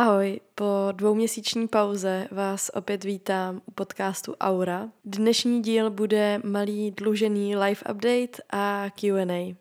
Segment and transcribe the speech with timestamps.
[0.00, 4.88] Ahoj, po dvouměsíční pauze vás opět vítám u podcastu Aura.
[5.04, 9.56] Dnešní díl bude malý dlužený live update a Q&A.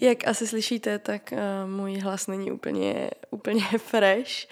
[0.00, 4.46] Jak asi slyšíte, tak uh, můj hlas není úplně, úplně fresh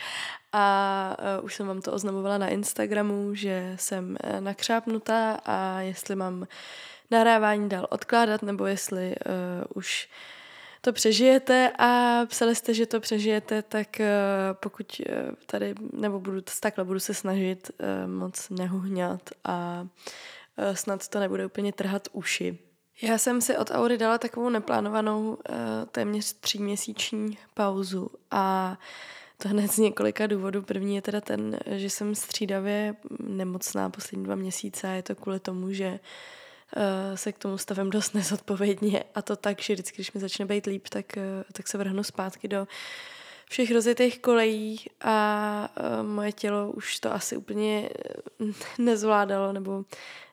[0.53, 6.17] a uh, už jsem vám to oznamovala na Instagramu, že jsem uh, nakřápnutá a jestli
[6.17, 6.46] mám
[7.11, 10.08] nahrávání dál odkládat, nebo jestli uh, už
[10.81, 14.07] to přežijete a psali jste, že to přežijete, tak uh,
[14.61, 19.86] pokud uh, tady, nebo budu takhle, budu se snažit uh, moc nehuhňat a
[20.72, 22.68] snad to nebude úplně trhat uši.
[23.02, 25.36] Já jsem si od Aury dala takovou neplánovanou uh,
[25.90, 28.76] téměř tříměsíční pauzu a
[29.43, 30.62] to hned z několika důvodů.
[30.62, 35.41] První je teda ten, že jsem střídavě nemocná poslední dva měsíce a je to kvůli
[35.41, 36.83] tomu, že uh,
[37.14, 40.66] se k tomu stavím dost nezodpovědně a to tak, že vždycky, když mi začne být
[40.66, 42.66] líp, tak, uh, tak se vrhnu zpátky do
[43.50, 45.68] všech rozjetých kolejí a
[46.02, 47.90] moje tělo už to asi úplně
[48.78, 49.84] nezvládalo nebo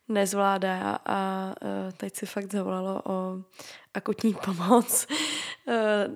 [0.07, 3.37] nezvládá a uh, teď si fakt zavolalo o
[3.93, 5.73] akutní pomoc uh,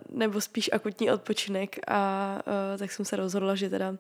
[0.10, 3.96] nebo spíš akutní odpočinek a uh, tak jsem se rozhodla, že teda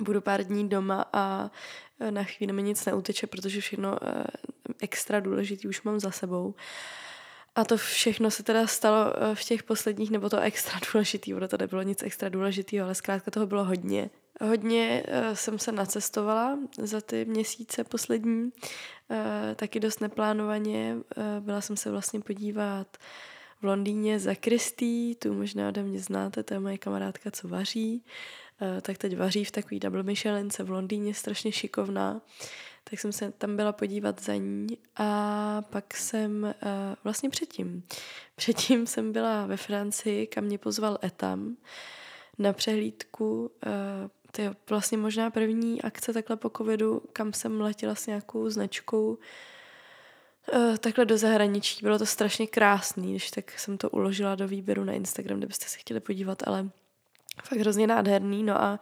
[0.00, 1.50] budu pár dní doma a
[2.10, 3.98] na chvíli mi nic neuteče, protože všechno
[4.80, 6.54] extra důležitý už mám za sebou.
[7.54, 11.56] A to všechno se teda stalo v těch posledních, nebo to extra důležitý, ono to
[11.58, 14.10] nebylo nic extra důležitého, ale zkrátka toho bylo hodně.
[14.40, 18.50] Hodně uh, jsem se nacestovala za ty měsíce poslední, uh,
[19.56, 20.96] taky dost neplánovaně.
[21.40, 22.96] Byla jsem se vlastně podívat
[23.60, 28.04] v Londýně za Kristý, tu možná ode mě znáte, to je moje kamarádka, co vaří.
[28.82, 32.20] Tak teď vaří v takový double Michelince v Londýně, strašně šikovná.
[32.90, 36.70] Tak jsem se tam byla podívat za ní a pak jsem uh,
[37.04, 37.82] vlastně předtím.
[38.36, 41.56] Předtím jsem byla ve Francii, kam mě pozval Etam
[42.38, 47.94] na přehlídku uh, to je vlastně možná první akce takhle po covidu, kam jsem letěla
[47.94, 49.18] s nějakou značkou
[50.52, 51.78] uh, takhle do zahraničí.
[51.82, 55.78] Bylo to strašně krásný, když tak jsem to uložila do výběru na Instagram, kdybyste se
[55.78, 56.70] chtěli podívat, ale
[57.42, 58.42] fakt hrozně nádherný.
[58.42, 58.80] No a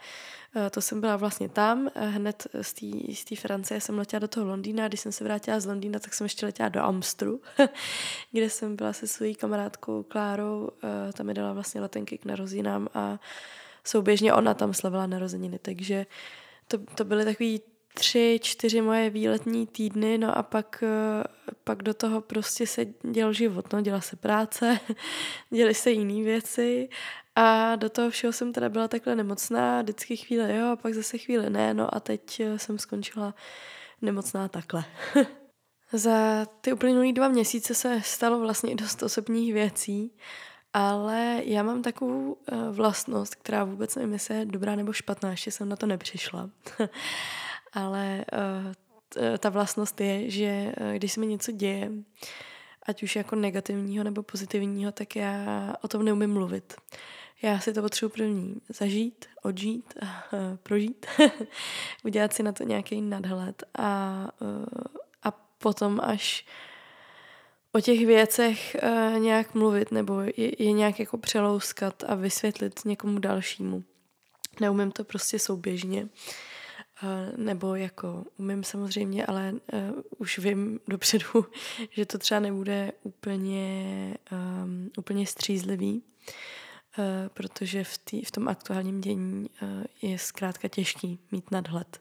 [0.56, 1.90] uh, to jsem byla vlastně tam.
[1.94, 4.88] Hned z té Francie jsem letěla do toho Londýna.
[4.88, 7.40] Když jsem se vrátila z Londýna, tak jsem ještě letěla do Amstru,
[8.32, 10.60] kde jsem byla se svojí kamarádkou Klárou.
[10.62, 13.18] Uh, tam mi dala vlastně letenky k narozinám a
[13.84, 16.06] souběžně ona tam slavila narozeniny, takže
[16.68, 17.60] to, to byly takový
[17.94, 20.84] tři, čtyři moje výletní týdny, no a pak,
[21.64, 24.78] pak do toho prostě se děl život, no, děla se práce,
[25.50, 26.88] děly se jiné věci
[27.34, 31.18] a do toho všeho jsem teda byla takhle nemocná, vždycky chvíle jo a pak zase
[31.18, 33.34] chvíle ne, no a teď eh, jsem skončila
[34.02, 34.84] nemocná takhle.
[35.92, 40.12] Za ty uplynulý dva měsíce se stalo vlastně dost osobních věcí
[40.74, 45.50] ale já mám takovou uh, vlastnost, která vůbec nevím, jestli je dobrá nebo špatná, ještě
[45.50, 46.50] jsem na to nepřišla.
[47.72, 48.24] Ale
[49.08, 51.90] t- ta vlastnost je, že když se mi něco děje,
[52.86, 56.74] ať už jako negativního nebo pozitivního, tak já o tom neumím mluvit.
[57.42, 59.94] Já si to potřebuji první zažít, odžít,
[60.62, 61.06] prožít,
[62.04, 64.66] udělat si na to nějaký nadhled a, uh,
[65.22, 66.46] a potom až
[67.72, 73.18] o těch věcech uh, nějak mluvit nebo je, je nějak jako přelouskat a vysvětlit někomu
[73.18, 73.84] dalšímu.
[74.60, 76.02] Neumím to prostě souběžně.
[76.02, 79.54] Uh, nebo jako umím samozřejmě, ale
[80.18, 81.46] už vím dopředu,
[81.90, 84.18] že to třeba nebude úplně,
[84.96, 86.02] úplně střízlivý,
[87.34, 89.68] protože v, tý, v tom aktuálním dění uh,
[90.02, 92.00] je zkrátka těžký mít nadhled.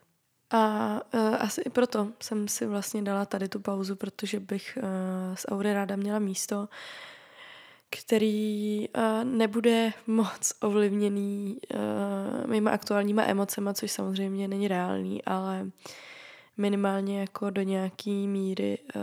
[0.52, 5.36] A uh, asi i proto jsem si vlastně dala tady tu pauzu, protože bych uh,
[5.36, 6.70] z Aury ráda měla místo,
[7.90, 15.72] který uh, nebude moc ovlivněný uh, mýma aktuálníma emocema, což samozřejmě není reálný, ale
[16.58, 19.02] minimálně jako do nějaký míry uh,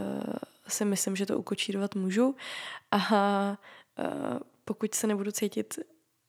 [0.69, 2.37] si myslím, že to ukočírovat můžu.
[2.91, 2.97] A
[3.99, 4.39] uh,
[4.69, 5.79] pokud se nebudu cítit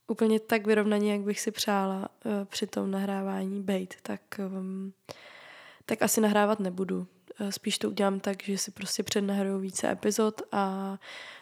[0.08, 4.94] úplně tak vyrovnaně, jak bych si přála uh, při tom nahrávání bejt, tak, um,
[5.86, 7.08] tak asi nahrávat nebudu.
[7.40, 10.98] Uh, spíš to udělám tak, že si prostě přednahraju více epizod a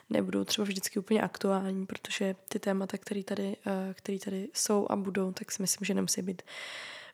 [0.09, 4.95] nebudou třeba vždycky úplně aktuální, protože ty témata, které tady, uh, který tady jsou a
[4.95, 6.41] budou, tak si myslím, že nemusí být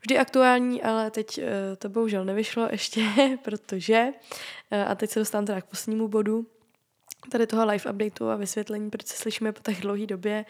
[0.01, 1.39] vždy aktuální, ale teď
[1.77, 3.05] to bohužel nevyšlo ještě,
[3.43, 4.07] protože,
[4.87, 6.45] a teď se dostávám teda k poslednímu bodu,
[7.29, 10.45] tady toho live updateu a vysvětlení, proč se slyšíme po tak dlouhé době.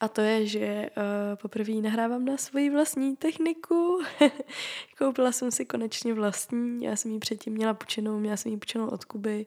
[0.00, 1.02] A to je, že uh,
[1.42, 4.02] poprvé nahrávám na svoji vlastní techniku.
[4.98, 8.88] Koupila jsem si konečně vlastní, já jsem ji předtím měla půjčenou, měla jsem ji půjčenou
[8.88, 9.46] od Kuby,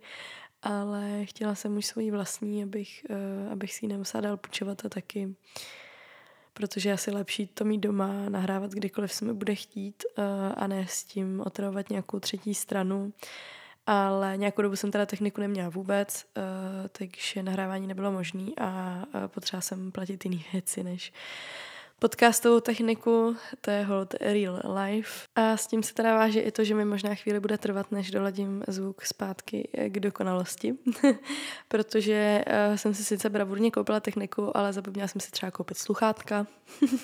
[0.62, 4.90] ale chtěla jsem už svoji vlastní, abych, uh, abych si ji nemusela dál půjčovat a
[4.90, 5.36] taky
[6.54, 10.24] protože je asi lepší to mít doma, nahrávat kdykoliv se mi bude chtít uh,
[10.56, 13.14] a ne s tím otravovat nějakou třetí stranu
[13.92, 16.44] ale nějakou dobu jsem teda techniku neměla vůbec, uh,
[16.92, 21.14] takže nahrávání nebylo možné a potřeba jsem platit jiné věci, než
[22.00, 25.28] podcastovou techniku, to je hold real life.
[25.36, 28.12] A s tím se teda váže i to, že mi možná chvíli bude trvat, než
[28.12, 30.75] doladím zvuk zpátky k dokonalosti,
[31.68, 36.48] protože uh, jsem si sice bravurně koupila techniku, ale zapomněla jsem si třeba koupit sluchátka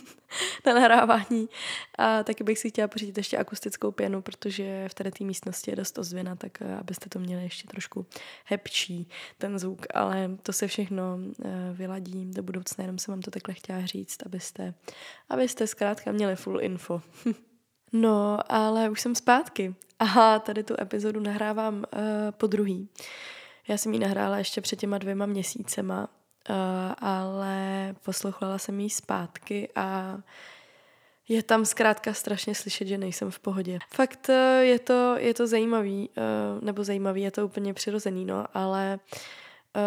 [0.66, 1.50] na nahrávání.
[1.98, 5.98] A taky bych si chtěla pořídit ještě akustickou pěnu, protože v té místnosti je dost
[5.98, 8.06] ozvěna, tak uh, abyste to měli ještě trošku
[8.46, 13.32] hepčí ten zvuk, ale to se všechno uh, vyladí do budoucna, jenom jsem vám to
[13.32, 14.74] takhle chtěla říct, abyste
[15.30, 17.02] abyste zkrátka měli full info.
[17.94, 19.76] no, ale už jsem zpátky.
[20.00, 22.02] Aha, tady tu epizodu nahrávám uh,
[22.32, 22.90] po druhý.
[23.68, 26.10] Já jsem ji nahrála ještě před těma dvěma měsícema,
[26.50, 26.56] uh,
[26.98, 30.18] ale poslouchala jsem ji zpátky a
[31.28, 33.80] je tam zkrátka strašně slyšet, že nejsem v pohodě.
[33.94, 36.10] Fakt uh, je to, je to zajímavý,
[36.62, 39.00] nebo zajímavý, je to úplně přirozený, no, ale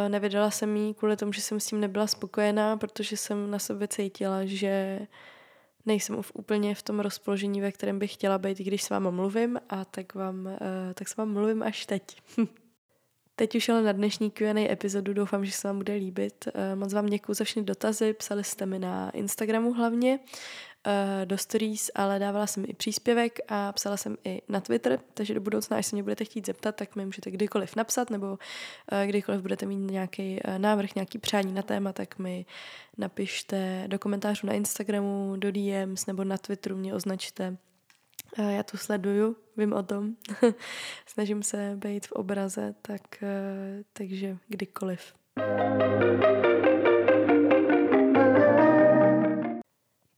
[0.08, 3.88] nevydala jsem jí kvůli tomu, že jsem s tím nebyla spokojená, protože jsem na sobě
[3.88, 5.00] cítila, že
[5.86, 9.84] nejsem úplně v tom rozpoložení, ve kterém bych chtěla být, když s váma mluvím a
[9.84, 10.52] tak, vám, uh,
[10.94, 12.02] tak s váma mluvím až teď.
[13.36, 16.48] Teď už ale na dnešní Q&A epizodu doufám, že se vám bude líbit.
[16.48, 20.18] Uh, moc vám děkuji za všechny dotazy, psali jste mi na Instagramu hlavně
[21.24, 25.40] do stories, ale dávala jsem i příspěvek a psala jsem i na Twitter, takže do
[25.40, 28.36] budoucna, až se mě budete chtít zeptat, tak mi můžete kdykoliv napsat, nebo uh,
[29.06, 32.46] kdykoliv budete mít nějaký uh, návrh, nějaký přání na téma, tak mi
[32.98, 37.56] napište do komentářů na Instagramu, do DMs nebo na Twitteru mě označte.
[38.38, 40.14] Já to sleduju, vím o tom.
[41.06, 43.24] Snažím se být v obraze, tak,
[43.92, 45.14] takže kdykoliv.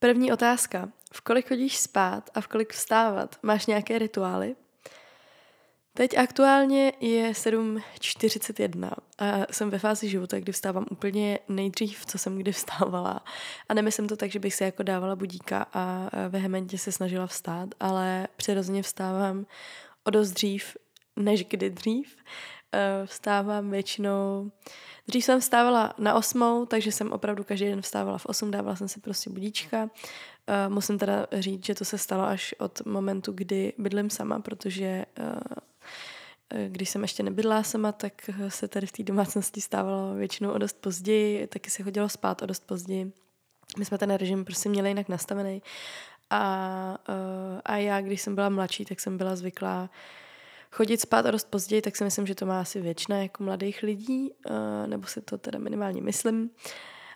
[0.02, 0.88] První otázka.
[1.12, 3.36] V kolik chodíš spát a v kolik vstávat?
[3.42, 4.56] Máš nějaké rituály?
[5.94, 12.38] Teď aktuálně je 7.41 a jsem ve fázi života, kdy vstávám úplně nejdřív, co jsem
[12.38, 13.24] kdy vstávala.
[13.68, 17.68] A nemyslím to tak, že bych se jako dávala budíka a vehementně se snažila vstát,
[17.80, 19.46] ale přirozeně vstávám
[20.04, 20.76] o dost dřív,
[21.16, 22.16] než kdy dřív.
[22.72, 24.50] Eh, vstávám většinou
[25.10, 28.88] Dřív jsem vstávala na osmou, takže jsem opravdu každý den vstávala v osm, dávala jsem
[28.88, 29.82] si prostě budíčka.
[29.82, 35.04] Uh, musím teda říct, že to se stalo až od momentu, kdy bydlím sama, protože
[35.18, 40.58] uh, když jsem ještě nebydla sama, tak se tady v té domácnosti stávalo většinou o
[40.58, 43.12] dost později, taky se chodilo spát o dost později.
[43.78, 45.62] My jsme ten režim prostě měli jinak nastavený.
[46.30, 46.98] A,
[47.64, 49.88] a já, když jsem byla mladší, tak jsem byla zvyklá uh,
[50.70, 53.82] chodit spát o dost později, tak si myslím, že to má asi většina jako mladých
[53.82, 56.50] lidí, uh, nebo si to teda minimálně myslím.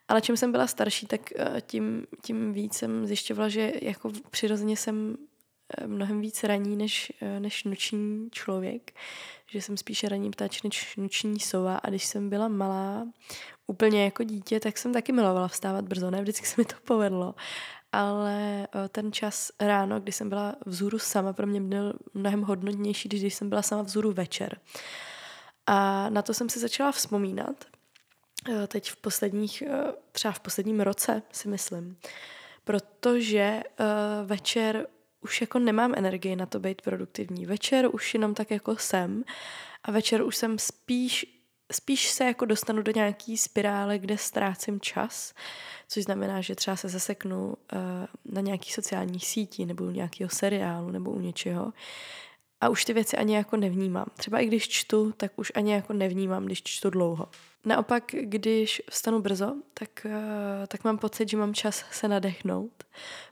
[0.09, 4.77] Ale čím jsem byla starší, tak uh, tím, tím víc jsem zjišťovala, že jako přirozeně
[4.77, 5.17] jsem
[5.81, 8.93] uh, mnohem víc raní než, než noční člověk,
[9.47, 11.77] že jsem spíše raní ptáč než noční sova.
[11.77, 13.06] A když jsem byla malá,
[13.67, 16.23] úplně jako dítě, tak jsem taky milovala vstávat brzo, ne?
[16.23, 17.35] Vždycky se mi to povedlo,
[17.94, 23.08] ale eh, ten čas ráno, kdy jsem byla vzhůru sama, pro mě byl mnohem hodnotnější,
[23.08, 24.61] když jsem byla sama vzhůru večer.
[25.67, 27.65] A na to jsem si začala vzpomínat,
[28.48, 31.96] eh, teď v posledních, eh, třeba v posledním roce si myslím,
[32.65, 33.63] protože
[34.24, 34.86] večer
[35.20, 37.46] už jako nemám energii na to být produktivní.
[37.46, 39.24] Večer už jenom tak jako jsem
[39.84, 45.35] a večer už jsem spíš spíš se jako dostanu do nějaký spirály, kde ztrácím čas,
[45.89, 47.55] což znamená, že třeba se zaseknu uh,
[48.25, 51.73] na nějaký sociální síti nebo u nějakého seriálu nebo u něčeho
[52.61, 54.06] a už ty věci ani jako nevnímám.
[54.17, 57.29] Třeba i když čtu, tak už ani jako nevnímám, když čtu dlouho.
[57.65, 60.13] Naopak, když vstanu brzo, tak, uh,
[60.69, 62.85] tak mám pocit, že mám čas se nadechnout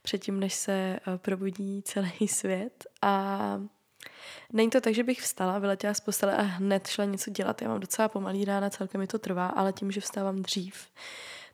[0.02, 3.60] předtím, než se uh, probudí celý svět a
[4.52, 7.62] Není to tak, že bych vstala, vyletěla z postele a hned šla něco dělat.
[7.62, 10.86] Já mám docela pomalý rána, celkem mi to trvá, ale tím, že vstávám dřív,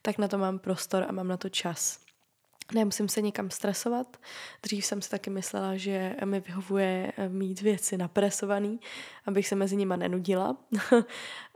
[0.03, 2.09] tak na to mám prostor a mám na to čas.
[2.75, 4.17] Nemusím se nikam stresovat.
[4.63, 8.81] Dřív jsem si taky myslela, že mi vyhovuje mít věci napresovaný,
[9.27, 10.57] abych se mezi nima nenudila.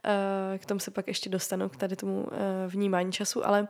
[0.04, 3.68] Eh, k tomu se pak ještě dostanu, k tady tomu eh, vnímání času, ale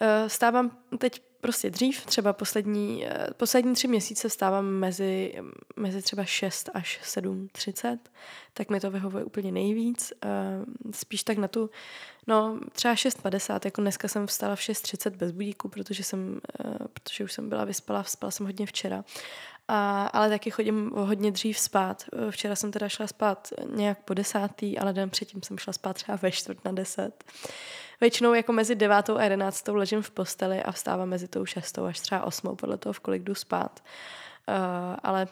[0.00, 5.34] eh, stávám teď prostě dřív, třeba poslední, eh, poslední tři měsíce vstávám mezi,
[5.76, 7.98] mezi třeba 6 až 7.30,
[8.54, 10.12] tak mi to vyhovuje úplně nejvíc.
[10.22, 10.28] Eh,
[10.92, 11.70] spíš tak na tu,
[12.26, 17.24] no třeba 6.50, jako dneska jsem vstala v 6.30 bez budíku, protože jsem, eh, protože
[17.24, 19.04] už jsem byla vyspala, vspala jsem hodně včera.
[19.68, 22.04] A, ale taky chodím hodně dřív spát.
[22.30, 26.18] Včera jsem teda šla spát nějak po desátý, ale den předtím jsem šla spát třeba
[26.22, 27.24] ve čtvrt na deset.
[28.00, 32.00] Většinou jako mezi devátou a jedenáctou ležím v posteli a vstávám mezi tou šestou až
[32.00, 33.82] třeba osmou, podle toho, v kolik jdu spát.
[34.48, 34.54] Uh,
[35.02, 35.28] ale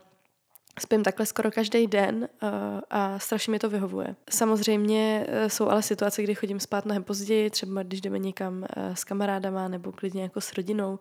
[0.80, 2.48] Spím takhle skoro každý den uh,
[2.90, 4.16] a strašně mi to vyhovuje.
[4.30, 8.94] Samozřejmě uh, jsou ale situace, kdy chodím spát mnohem později, třeba když jdeme někam uh,
[8.94, 10.98] s kamarádama nebo klidně jako s rodinou.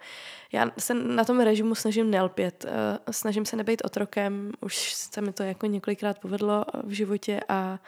[0.51, 2.65] Já se na tom režimu snažím nelpět,
[3.11, 7.79] snažím se nebejt otrokem, už se mi to jako několikrát povedlo v životě a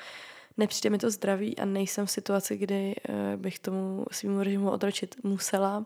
[0.58, 5.16] nepřijde mi to zdraví a nejsem v situaci, kdy uh, bych tomu svým režimu odročit
[5.24, 5.86] musela.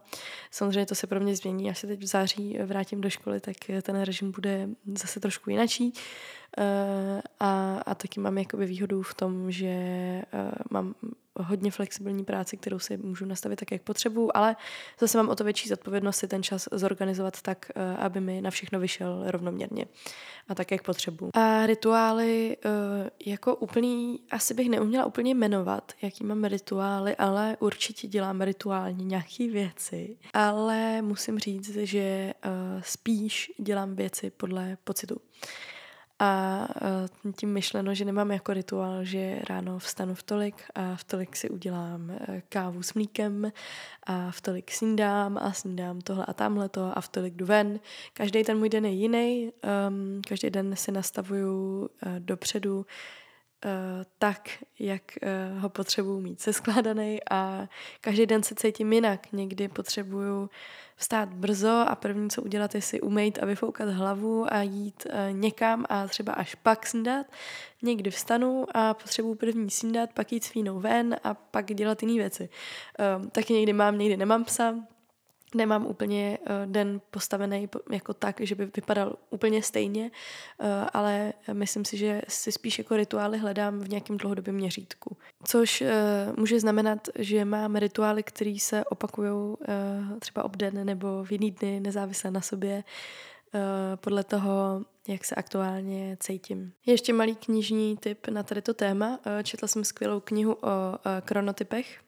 [0.52, 3.56] Samozřejmě to se pro mě změní, až se teď v září vrátím do školy, tak
[3.82, 5.94] ten režim bude zase trošku jinačí.
[7.40, 9.76] A, a taky mám jakoby výhodu v tom, že
[10.72, 10.96] mám
[11.40, 14.56] hodně flexibilní práci, kterou si můžu nastavit tak, jak potřebuju, ale
[15.00, 18.50] zase mám o to větší zodpovědnost si ten čas zorganizovat tak, uh, aby mi na
[18.50, 19.86] všechno vyšel rovnoměrně
[20.48, 21.32] a tak, jak potřebuju.
[21.34, 22.58] A rituály
[23.26, 29.48] jako úplný, asi bych neuměla úplně jmenovat, jaký mám rituály, ale určitě dělám rituálně nějaké
[29.48, 30.18] věci.
[30.34, 32.34] Ale musím říct, že
[32.82, 35.22] spíš dělám věci podle pocitu.
[36.22, 36.68] A
[37.36, 41.50] tím myšleno, že nemám jako rituál, že ráno vstanu v tolik a v tolik si
[41.50, 43.52] udělám e, kávu s mlíkem
[44.04, 47.80] a v tolik snídám a snídám tohle a tamhle to a v tolik jdu ven.
[48.14, 49.52] Každý ten můj den je jiný,
[49.88, 51.88] um, každý den si nastavuju uh,
[52.20, 52.84] dopředu uh,
[54.18, 54.50] tak,
[54.80, 55.02] jak
[55.54, 57.68] uh, ho potřebuju mít seskládaný a
[58.02, 59.32] každý den se cítím jinak.
[59.32, 60.50] Někdy potřebuju
[61.00, 65.38] vstát brzo a první, co udělat, je si umýt a vyfoukat hlavu a jít uh,
[65.38, 67.26] někam a třeba až pak snídat.
[67.82, 72.14] Někdy vstanu a potřebuju první snídat, pak jít s vínou ven a pak dělat jiné
[72.14, 72.50] věci.
[73.20, 74.76] Um, taky někdy mám, někdy nemám psa,
[75.56, 80.04] nemám úplně uh, den postavený jako tak, že by vypadal úplně stejně,
[80.60, 85.18] uh, ale myslím si, že si spíš jako rituály hledám v nějakém dlouhodobém měřítku.
[85.44, 85.88] Což uh,
[86.38, 89.56] může znamenat, že mám rituály, které se opakují
[90.20, 92.84] třeba obden nebo v jiný dny, nezávisle na sobě,
[93.96, 96.72] podle toho, jak se aktuálně cítím.
[96.86, 99.20] Ještě malý knižní tip na tady to téma.
[99.44, 102.00] Četla jsem skvělou knihu o kronotypech,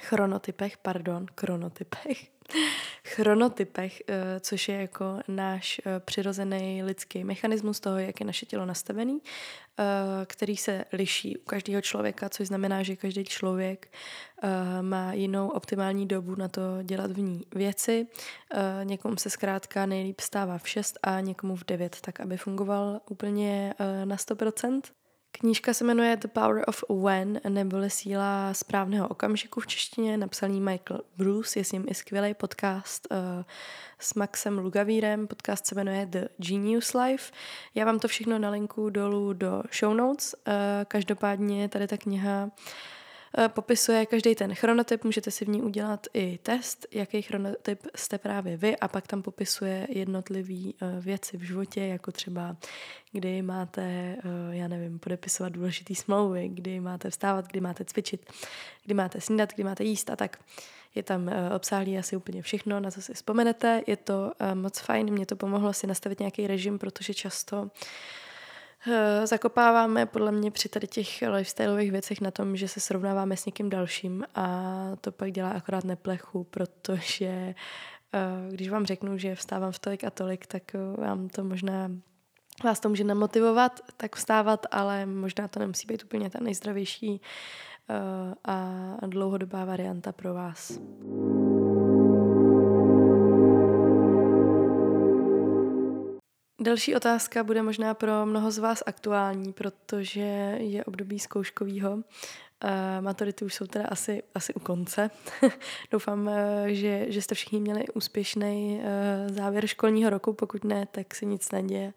[0.00, 2.36] chronotypech, pardon, kronotypech
[3.04, 8.66] chronotypech, eh, což je jako náš eh, přirozený lidský mechanismus toho, jak je naše tělo
[8.66, 9.20] nastavený,
[9.78, 9.84] eh,
[10.26, 13.92] který se liší u každého člověka, což znamená, že každý člověk
[14.80, 18.06] má jinou optimální dobu na to dělat v ní věci.
[18.84, 23.74] Někomu se zkrátka nejlíp stává v 6 a někomu v 9, tak aby fungoval úplně
[24.04, 24.80] na 100%.
[25.38, 31.00] Knížka se jmenuje The Power of When, neboli síla správného okamžiku v češtině, napsaný Michael
[31.16, 33.18] Bruce, je s ním i skvělý podcast uh,
[33.98, 37.32] s Maxem Lugavírem, podcast se jmenuje The Genius Life.
[37.74, 40.34] Já vám to všechno na linku dolů do show notes.
[40.34, 40.52] Uh,
[40.88, 42.50] každopádně tady ta kniha uh,
[43.48, 48.56] popisuje každý ten chronotyp, můžete si v ní udělat i test, jaký chronotyp jste právě
[48.56, 52.56] vy a pak tam popisuje jednotlivé eh, věci v životě, jako třeba
[53.12, 58.32] kdy máte, eh, já nevím, podepisovat důležitý smlouvy, kdy máte vstávat, kdy máte cvičit,
[58.84, 60.38] kdy máte snídat, kdy máte jíst a tak.
[60.94, 63.82] Je tam obsáhlý asi úplně všechno, na co si vzpomenete.
[63.86, 68.25] Je to moc fajn, mě to pomohlo si nastavit nějaký režim, protože často uh, Eh,
[69.24, 73.70] zakopáváme podle mě při tady těch lifestyleových věcech na tom, že se srovnáváme s někým
[73.70, 77.54] dalším a to pak dělá akorát neplechu, protože eh,
[78.50, 81.90] když vám řeknu, že vstávám v tolik a tolik, tak eh, vám to možná
[82.64, 87.20] vás to může namotivovat tak vstávat, ale možná to nemusí být úplně ta nejzdravější
[88.44, 90.80] a dlouhodobá varianta pro vás.
[96.66, 101.94] Další otázka bude možná pro mnoho z vás aktuální, protože je období zkouškového.
[101.94, 102.00] Uh,
[103.00, 105.10] maturity už jsou teda asi, asi u konce.
[105.90, 106.34] Doufám, uh,
[106.66, 110.32] že, že jste všichni měli úspěšný uh, závěr školního roku.
[110.32, 111.92] Pokud ne, tak se nic neděje.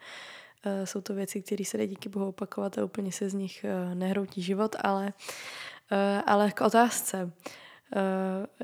[0.83, 4.41] Jsou to věci, které se dají díky bohu opakovat a úplně se z nich nehroutí
[4.41, 5.13] život, ale,
[6.25, 7.31] ale k otázce.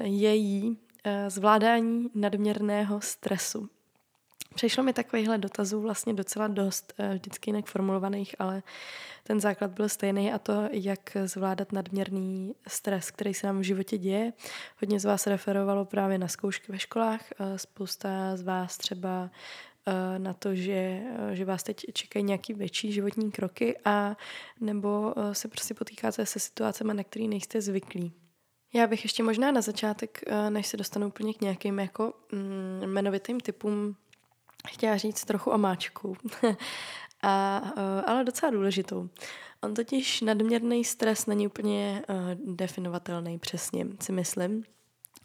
[0.02, 0.78] Její uh,
[1.28, 3.70] zvládání nadměrného stresu.
[4.56, 8.64] Přešlo mi takovýchhle dotazů vlastně docela dost, eh, vždycky jinak formulovaných, ale
[9.24, 13.98] ten základ byl stejný a to, jak zvládat nadměrný stres, který se nám v životě
[13.98, 14.34] děje.
[14.82, 19.30] Hodně z vás referovalo právě na zkoušky ve školách, eh, spousta z vás třeba
[19.88, 21.02] eh, na to, že,
[21.34, 24.18] že vás teď čekají nějaký větší životní kroky a
[24.60, 28.14] nebo se prostě potýkáte se situacemi, na které nejste zvyklí.
[28.74, 33.40] Já bych ještě možná na začátek, než se dostanu úplně k nějakým jako mm, jmenovitým
[33.40, 33.96] typům
[34.67, 36.17] chtěla říct trochu o máčku,
[37.24, 39.10] a, e, ale docela důležitou.
[39.63, 44.63] On totiž nadměrný stres není úplně uh, definovatelný přesně, si myslím.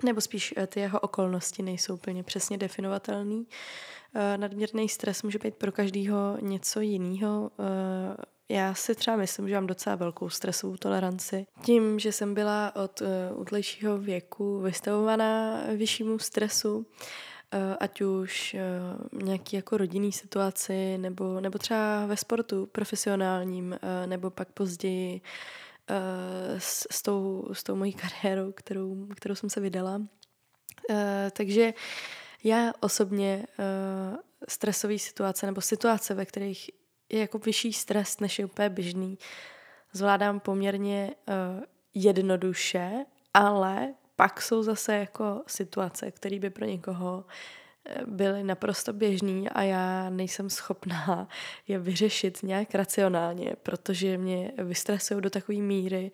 [0.04, 3.46] Nebo spíš uh, ty jeho okolnosti nejsou úplně přesně definovatelný.
[4.36, 7.50] Nadměrný stres může být pro každého něco jiného.
[8.48, 11.46] Já si třeba myslím, že mám docela velkou stresovou toleranci.
[11.62, 13.02] Tím, že jsem byla od
[13.34, 17.29] útlejšího věku vystavovaná vyššímu stresu, Eh,
[17.80, 18.60] ať už eh,
[19.12, 25.20] nějaký jako rodinný situaci, nebo, nebo třeba ve sportu profesionálním, eh, nebo pak později
[26.58, 30.02] s, s, tou, s tou mojí kariérou, kterou, kterou jsem se vydala.
[31.32, 31.74] Takže
[32.44, 33.46] já osobně
[34.48, 36.70] stresové situace nebo situace, ve kterých
[37.08, 39.18] je jako vyšší stres, než je úplně běžný,
[39.92, 41.14] zvládám poměrně
[41.94, 43.04] jednoduše,
[43.34, 47.24] ale pak jsou zase jako situace, které by pro někoho
[47.86, 51.28] eh, byly naprosto běžný a já nejsem schopná
[51.68, 56.12] je vyřešit nějak racionálně, protože mě vystresují do takové míry,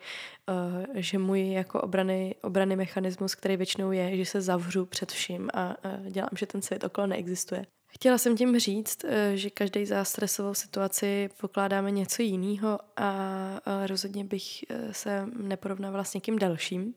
[0.49, 5.51] eh, že můj jako obrany, obrany mechanismus, který většinou je, že se zavřu před vším
[5.55, 5.77] a
[6.11, 7.67] dělám, že ten svět okolo neexistuje.
[7.87, 14.25] Chtěla jsem tím říct, eh, že každý za stresovou situaci pokládáme něco jiného a rozhodně
[14.25, 16.95] bych se neporovnávala s někým dalším.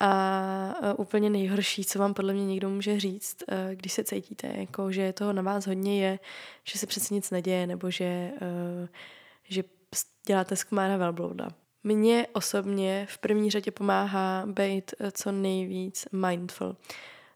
[0.00, 4.92] A úplně nejhorší, co vám podle mě někdo může říct, e, když se cítíte, jako,
[4.92, 6.18] že toho na vás hodně je,
[6.64, 8.88] že se přece nic neděje, nebo že, e,
[9.44, 9.64] že
[10.26, 11.48] děláte z velblouda.
[11.84, 16.76] Mně osobně v první řadě pomáhá být e, co nejvíc mindful,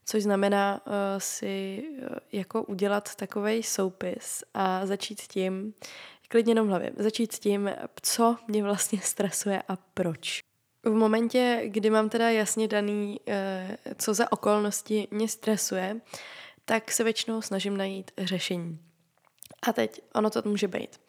[0.07, 0.81] což znamená
[1.19, 1.85] si
[2.33, 5.75] jako udělat takový soupis a začít tím,
[6.29, 7.71] klidně jenom hlavě, začít tím,
[8.03, 10.44] co mě vlastně stresuje a proč.
[10.85, 16.01] V momentě, kdy mám teda jasně daný, eh, co za okolnosti mě stresuje,
[16.65, 18.79] tak se většinou snažím najít řešení.
[19.69, 21.01] A teď ono to může být.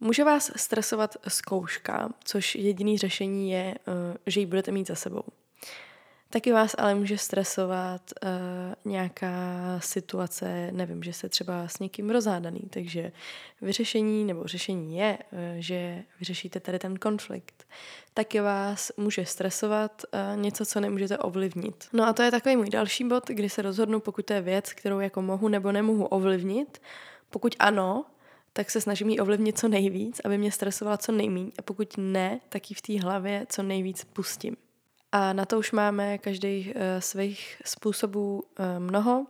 [0.00, 5.24] Může vás stresovat zkouška, což jediný řešení je, eh, že ji budete mít za sebou.
[6.32, 9.34] Taky vás ale může stresovat uh, nějaká
[9.78, 13.12] situace, nevím, že se třeba s někým rozhádaný, takže
[13.62, 17.66] vyřešení nebo řešení je, uh, že vyřešíte tady ten konflikt.
[18.14, 21.88] Taky vás může stresovat uh, něco, co nemůžete ovlivnit.
[21.92, 24.72] No a to je takový můj další bod, kdy se rozhodnu, pokud to je věc,
[24.72, 26.82] kterou jako mohu nebo nemohu ovlivnit.
[27.30, 28.04] Pokud ano,
[28.52, 31.50] tak se snažím ji ovlivnit co nejvíc, aby mě stresovala co nejméně.
[31.58, 34.56] A pokud ne, tak ji v té hlavě co nejvíc pustím.
[35.12, 39.20] A na to už máme každý uh, svých způsobů uh, mnoho.
[39.20, 39.26] Uh,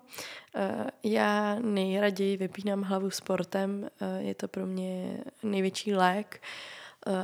[1.03, 6.43] já nejraději vypínám hlavu sportem, uh, je to pro mě největší lék.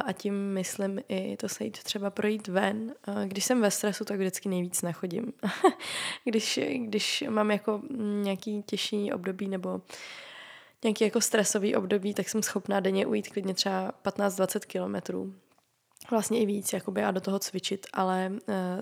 [0.04, 2.94] A tím myslím i to se jít třeba projít ven.
[3.24, 5.32] Když jsem ve stresu, tak vždycky nejvíc nachodím.
[6.24, 7.82] když, když mám jako
[8.22, 9.80] nějaký těžší období nebo
[10.84, 15.34] nějaký jako stresový období, tak jsem schopná denně ujít klidně třeba 15-20 kilometrů
[16.10, 18.32] vlastně i víc jakoby, a do toho cvičit, ale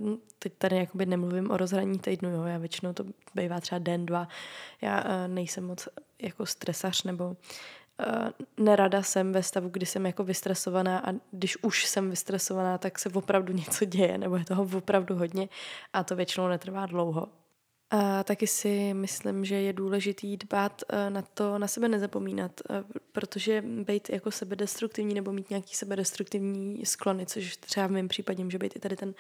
[0.01, 4.07] uh, teď tady jakoby nemluvím o rozhraní týdnu, jo, já většinou to bývá třeba den,
[4.07, 4.29] dva,
[4.81, 5.89] já uh, nejsem moc
[6.23, 11.87] jako stresař nebo uh, nerada jsem ve stavu, kdy jsem jako vystresovaná a když už
[11.87, 15.49] jsem vystresovaná, tak se opravdu něco děje nebo je toho opravdu hodně
[15.93, 17.29] a to většinou netrvá dlouho.
[17.91, 22.85] A taky si myslím, že je důležitý dbát eh, na to, na sebe nezapomínat, eh,
[23.13, 28.59] protože být jako sebedestruktivní nebo mít nějaký sebedestruktivní sklony, což třeba v mém případě může
[28.59, 29.15] být i tady ten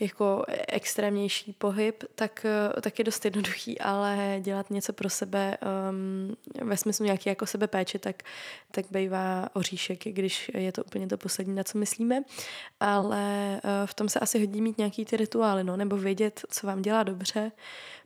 [0.00, 5.58] jako extrémnější pohyb, tak, eh, tak je dost jednoduchý, ale dělat něco pro sebe
[5.90, 6.36] um,
[6.68, 8.22] ve smyslu nějaký jako sebepéče, tak,
[8.70, 12.22] tak bývá oříšek, když je to úplně to poslední, na co myslíme.
[12.80, 16.66] Ale uh, v tom se asi hodí mít nějaký ty rituály, no, nebo vědět, co
[16.66, 17.52] vám dělá dobře.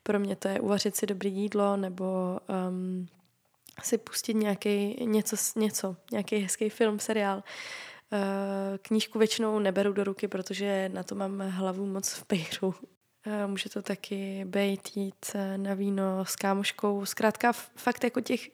[0.02, 3.08] Pro mě to je uvařit si dobré jídlo, nebo um,
[3.82, 7.42] si pustit nějaký, něco, něco, nějaký hezký film, seriál.
[7.42, 7.89] Eh,
[8.82, 12.74] knížku většinou neberu do ruky, protože na to mám hlavu moc v pejru.
[13.26, 17.06] Eh, může to taky být jít eh, na víno s kámoškou.
[17.06, 18.50] Zkrátka fakt jako těch,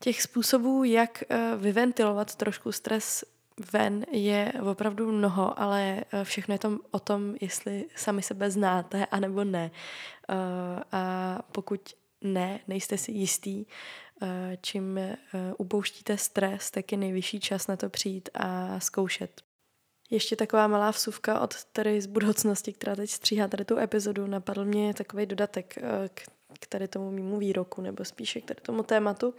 [0.00, 1.22] těch způsobů, jak
[1.56, 3.24] vyventilovat trošku stres
[3.72, 9.44] ven je opravdu mnoho, ale všechno je to o tom, jestli sami sebe znáte, anebo
[9.44, 9.70] ne.
[10.92, 14.07] A pokud ne, nejste si jistý, eh,
[14.60, 15.16] čím eh,
[15.58, 19.42] upouštíte stres, tak je nejvyšší čas na to přijít a zkoušet.
[20.10, 24.26] Ještě taková malá vsuvka od tady z budoucnosti, která teď stříhá tady tu epizodu.
[24.26, 25.74] Napadl mě takový dodatek
[26.14, 26.22] k,
[26.60, 29.34] k tady tomu mýmu výroku, nebo spíše k tady tomu tématu.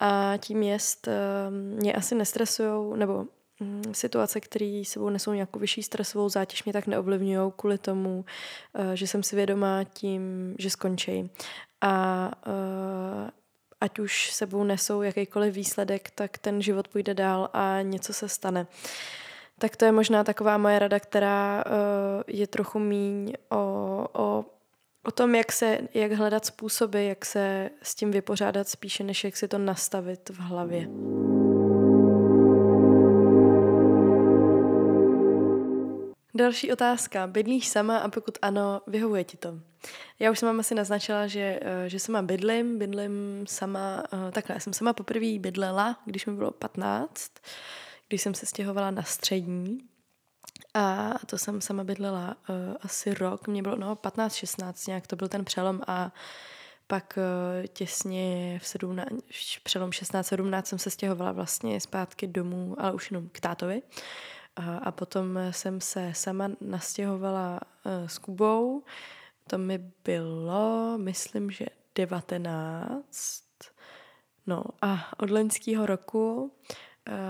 [0.00, 1.08] A tím jest,
[1.50, 3.26] mě asi nestresujou, nebo
[3.60, 8.24] Mm, situace, které sebou nesou nějakou vyšší stresovou zátěž, mě tak neovlivňují kvůli tomu,
[8.74, 11.30] eh, že jsem si vědomá tím, že skončí.
[11.80, 13.30] A eh,
[13.80, 18.66] ať už sebou nesou jakýkoliv výsledek, tak ten život půjde dál a něco se stane.
[19.58, 21.70] Tak to je možná taková moje rada, která eh,
[22.26, 23.56] je trochu míň o,
[24.12, 24.44] o,
[25.04, 29.36] o tom, jak, se, jak hledat způsoby, jak se s tím vypořádat spíše, než jak
[29.36, 30.88] si to nastavit v hlavě.
[36.34, 37.26] Další otázka.
[37.26, 39.69] Bydlíš sama a pokud ano, vyhovuje ti to?
[40.18, 42.78] Já už jsem vám asi naznačila, že, eh, že sama bydlím.
[42.78, 47.32] Bydlím sama, eh, takhle, já jsem sama poprvé bydlela, když mi bylo 15,
[48.08, 49.78] když jsem se stěhovala na střední.
[50.74, 55.28] A to jsem sama bydlela uh, asi rok, mě bylo no 15-16, nějak to byl
[55.28, 56.12] ten přelom a
[56.86, 57.18] pak
[57.72, 59.10] těsně v 17,
[59.62, 63.82] přelom 16-17 jsem se stěhovala vlastně zpátky domů, ale už jenom k tátovi.
[64.56, 67.60] A, potom jsem se sama nastěhovala
[68.06, 68.82] s Kubou.
[69.50, 73.44] To mi bylo, myslím, že 19.
[74.46, 76.52] No a od loňského roku uh,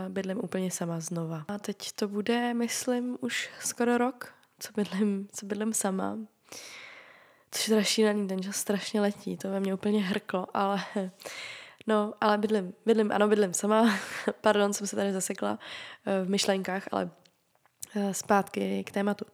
[0.08, 1.44] bydlím úplně sama znova.
[1.48, 6.18] A teď to bude, myslím, už skoro rok, co bydlím, co bydlím sama.
[7.50, 10.80] Což je teda šílený, ten čas strašně letí, to ve mně úplně hrklo, ale
[11.86, 13.98] no, ale bydlím, bydlím, ano, bydlím sama,
[14.40, 15.58] pardon, jsem se tady zasekla
[16.06, 17.10] eh, v myšlenkách, ale
[18.12, 19.24] zpátky k tématu.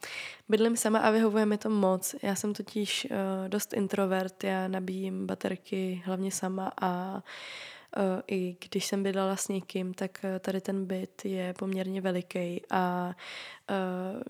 [0.49, 2.15] Bydlím sama a vyhovuje mi to moc.
[2.23, 8.87] Já jsem totiž uh, dost introvert, já nabíjím baterky hlavně sama a uh, i když
[8.87, 13.15] jsem bydlela s někým, tak tady ten byt je poměrně veliký a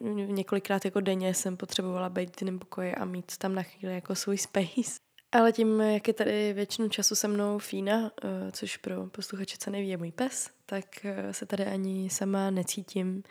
[0.01, 3.95] uh, několikrát jako denně jsem potřebovala být v jiném pokoji a mít tam na chvíli
[3.95, 5.01] jako svůj space.
[5.33, 8.11] Ale tím, jak je tady většinu času se mnou Fína,
[8.53, 10.85] což pro posluchače co neví je můj pes, tak
[11.31, 13.23] se tady ani sama necítím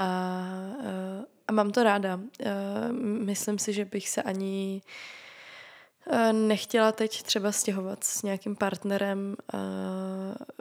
[0.00, 0.06] a,
[0.84, 2.20] eh, a mám to ráda.
[2.40, 4.82] Eh, myslím si, že bych se ani
[6.12, 9.36] eh, nechtěla teď třeba stěhovat s nějakým partnerem.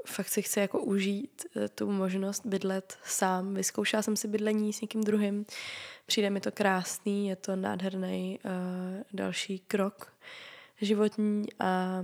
[0.07, 3.53] Fakt si chci jako užít tu možnost bydlet sám.
[3.53, 5.45] Vyzkoušela jsem si bydlení s někým druhým.
[6.05, 8.39] Přijde mi to krásný, je to nádherný
[9.13, 10.13] další krok
[10.81, 12.03] životní a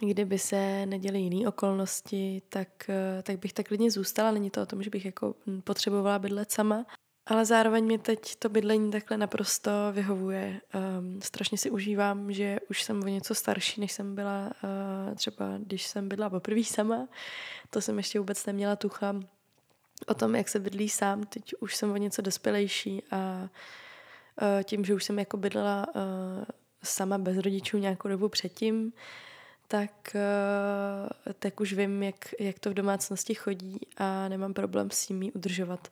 [0.00, 4.30] kdyby se neděly jiné okolnosti, tak, eh, tak bych tak klidně zůstala.
[4.30, 6.86] Není to o tom, že bych jako potřebovala bydlet sama,
[7.26, 10.60] ale zároveň mi teď to bydlení takhle naprosto vyhovuje.
[10.98, 15.44] Um, strašně si užívám, že už jsem o něco starší, než jsem byla uh, třeba,
[15.58, 17.08] když jsem bydla poprvé sama.
[17.70, 19.20] To jsem ještě vůbec neměla tucha
[20.06, 21.24] o tom, jak se bydlí sám.
[21.24, 23.48] Teď už jsem o něco dospělejší a
[24.42, 26.44] uh, tím, že už jsem jako bydlela uh,
[26.82, 28.92] sama bez rodičů nějakou dobu předtím,
[29.68, 35.06] tak, eh, tak už vím, jak, jak to v domácnosti chodí a nemám problém s
[35.06, 35.88] tím udržovat.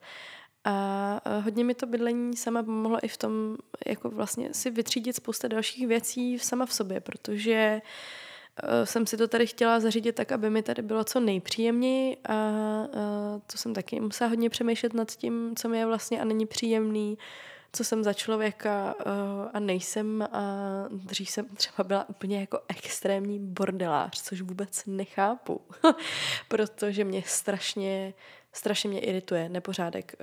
[0.64, 3.56] A eh, hodně mi to bydlení sama pomohlo i v tom,
[3.86, 7.80] jako vlastně si vytřídit spousta dalších věcí sama v sobě, protože
[8.62, 12.34] eh, jsem si to tady chtěla zařídit tak, aby mi tady bylo co nejpříjemněji a
[13.46, 17.18] to jsem taky musela hodně přemýšlet nad tím, co mi je vlastně a není příjemný,
[17.74, 19.12] co jsem za člověka uh,
[19.52, 20.42] a nejsem a
[20.90, 25.60] dřív jsem třeba byla úplně jako extrémní bordelář, což vůbec nechápu,
[26.48, 28.14] protože mě strašně
[28.52, 30.14] strašně mě irituje nepořádek.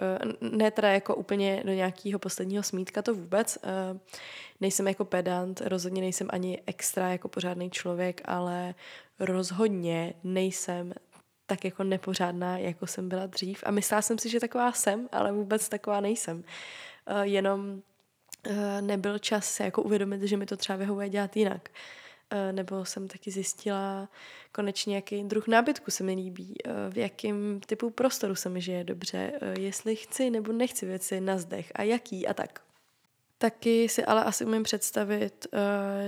[0.41, 3.57] Uh, ne teda jako úplně do nějakého posledního smítka, to vůbec.
[3.63, 3.99] Uh,
[4.61, 8.75] nejsem jako pedant, rozhodně nejsem ani extra jako pořádný člověk, ale
[9.19, 10.93] rozhodně nejsem
[11.45, 13.63] tak jako nepořádná, jako jsem byla dřív.
[13.65, 16.43] A myslela jsem si, že taková jsem, ale vůbec taková nejsem.
[17.07, 17.81] Eh, jenom
[18.43, 21.69] eh, nebyl čas se jako uvědomit, že mi to třeba vyhovuje dělat jinak.
[22.29, 24.09] Eh, nebo jsem taky zjistila
[24.51, 26.55] konečně, jaký druh nábytku se mi líbí,
[26.89, 31.71] v jakém typu prostoru se mi žije dobře, jestli chci nebo nechci věci na zdech
[31.75, 32.61] a jaký a tak.
[33.41, 35.59] Taky si ale asi umím představit uh,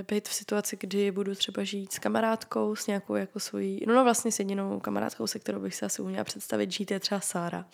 [0.07, 4.03] být v situaci, kdy budu třeba žít s kamarádkou, s nějakou jako svojí, no, no
[4.03, 7.65] vlastně s jedinou kamarádkou, se kterou bych si asi uměla představit žít, je třeba Sára.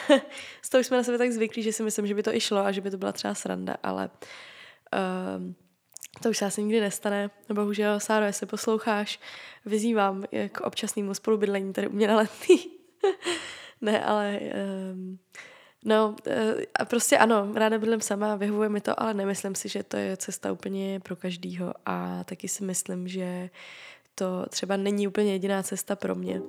[0.62, 2.58] z toho jsme na sebe tak zvyklí, že si myslím, že by to i šlo
[2.58, 4.10] a že by to byla třeba sranda, ale
[4.92, 5.52] uh,
[6.22, 7.30] to už se asi nikdy nestane.
[7.52, 9.20] Bohužel, Sáro, jestli posloucháš,
[9.66, 12.56] vyzývám k občasnému spolubydlení tady u mě na letný.
[13.80, 14.40] ne, ale
[14.92, 15.18] um,
[15.84, 16.16] No
[16.74, 20.16] a prostě ano, ráda bydlím sama, vyhovuje mi to, ale nemyslím si, že to je
[20.16, 23.50] cesta úplně pro každýho a taky si myslím, že
[24.14, 26.40] to třeba není úplně jediná cesta pro mě.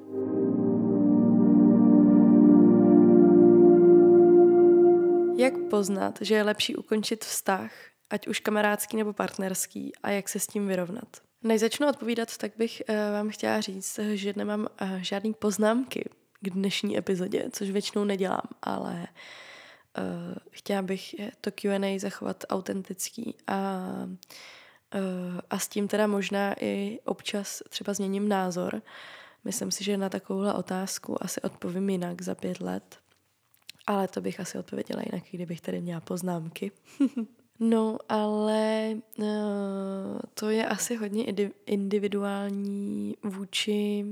[5.37, 7.71] Jak poznat, že je lepší ukončit vztah,
[8.09, 11.07] ať už kamarádský nebo partnerský, a jak se s tím vyrovnat?
[11.43, 16.09] Než začnu odpovídat, tak bych uh, vám chtěla říct, že nemám uh, žádný poznámky
[16.41, 19.07] k dnešní epizodě, což většinou nedělám, ale
[19.97, 23.83] uh, chtěla bych to Q&A zachovat autentický a,
[24.95, 28.81] uh, a s tím teda možná i občas třeba změním názor.
[29.43, 32.97] Myslím si, že na takovouhle otázku asi odpovím jinak za pět let,
[33.87, 36.71] ale to bych asi odpověděla jinak, kdybych tady měla poznámky.
[37.59, 39.25] no, ale uh,
[40.33, 41.25] to je asi hodně
[41.65, 44.05] individuální vůči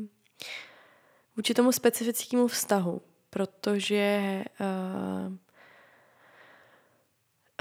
[1.38, 5.34] vůči tomu specifickému vztahu, protože uh,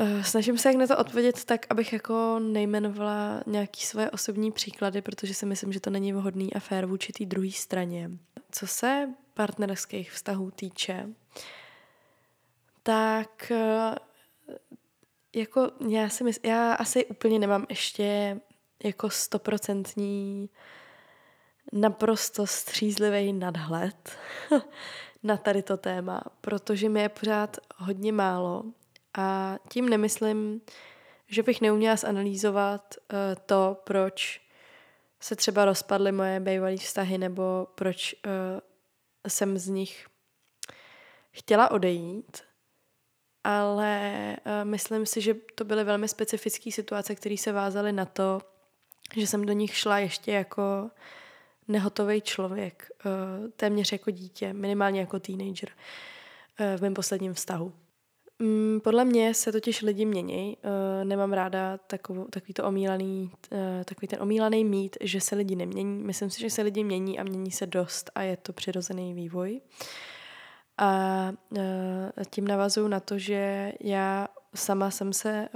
[0.00, 5.02] uh, snažím se jak na to odpovědět tak, abych jako nejmenovala nějaký svoje osobní příklady,
[5.02, 8.10] protože si myslím, že to není vhodný a fér vůči té druhé straně.
[8.50, 11.08] Co se partnerských vztahů týče,
[12.82, 13.94] tak uh,
[15.34, 18.40] jako já si myslím, já asi úplně nemám ještě
[18.84, 20.56] jako stoprocentní uh,
[21.72, 24.18] naprosto střízlivý nadhled
[25.22, 28.64] na tady to téma, protože mi je pořád hodně málo
[29.18, 30.60] a tím nemyslím,
[31.26, 34.40] že bych neuměla zanalýzovat uh, to, proč
[35.20, 38.30] se třeba rozpadly moje bývalé vztahy nebo proč uh,
[39.28, 40.06] jsem z nich
[41.30, 42.42] chtěla odejít,
[43.44, 48.40] ale uh, myslím si, že to byly velmi specifické situace, které se vázaly na to,
[49.16, 50.90] že jsem do nich šla ještě jako
[51.68, 55.68] nehotový člověk, eh, téměř jako dítě, minimálně jako teenager
[56.58, 57.72] eh, v mém posledním vztahu.
[58.38, 60.56] Mm, podle mě se totiž lidi mění.
[60.62, 63.30] Eh, nemám ráda takový, to omílaný,
[63.84, 66.04] takový ten omílaný mít, že se lidi nemění.
[66.04, 69.60] Myslím si, že se lidi mění a mění se dost a je to přirozený vývoj.
[70.78, 71.32] A
[72.30, 75.48] tím navazuju na to, že já sama jsem se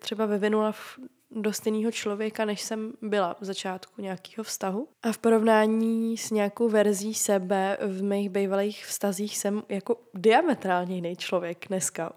[0.00, 0.98] třeba vyvinula v
[1.34, 4.88] do stejného člověka, než jsem byla v začátku nějakého vztahu.
[5.02, 11.16] A v porovnání s nějakou verzí sebe v mých bývalých vztazích jsem jako diametrálně jiný
[11.16, 12.12] člověk dneska.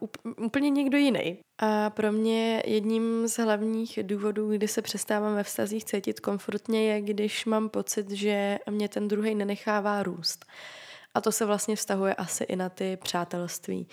[0.46, 1.38] Úplně někdo jiný.
[1.60, 7.02] A pro mě jedním z hlavních důvodů, kdy se přestávám ve vztazích cítit komfortně, je,
[7.02, 10.46] když mám pocit, že mě ten druhý nenechává růst.
[11.14, 13.88] A to se vlastně vztahuje asi i na ty přátelství.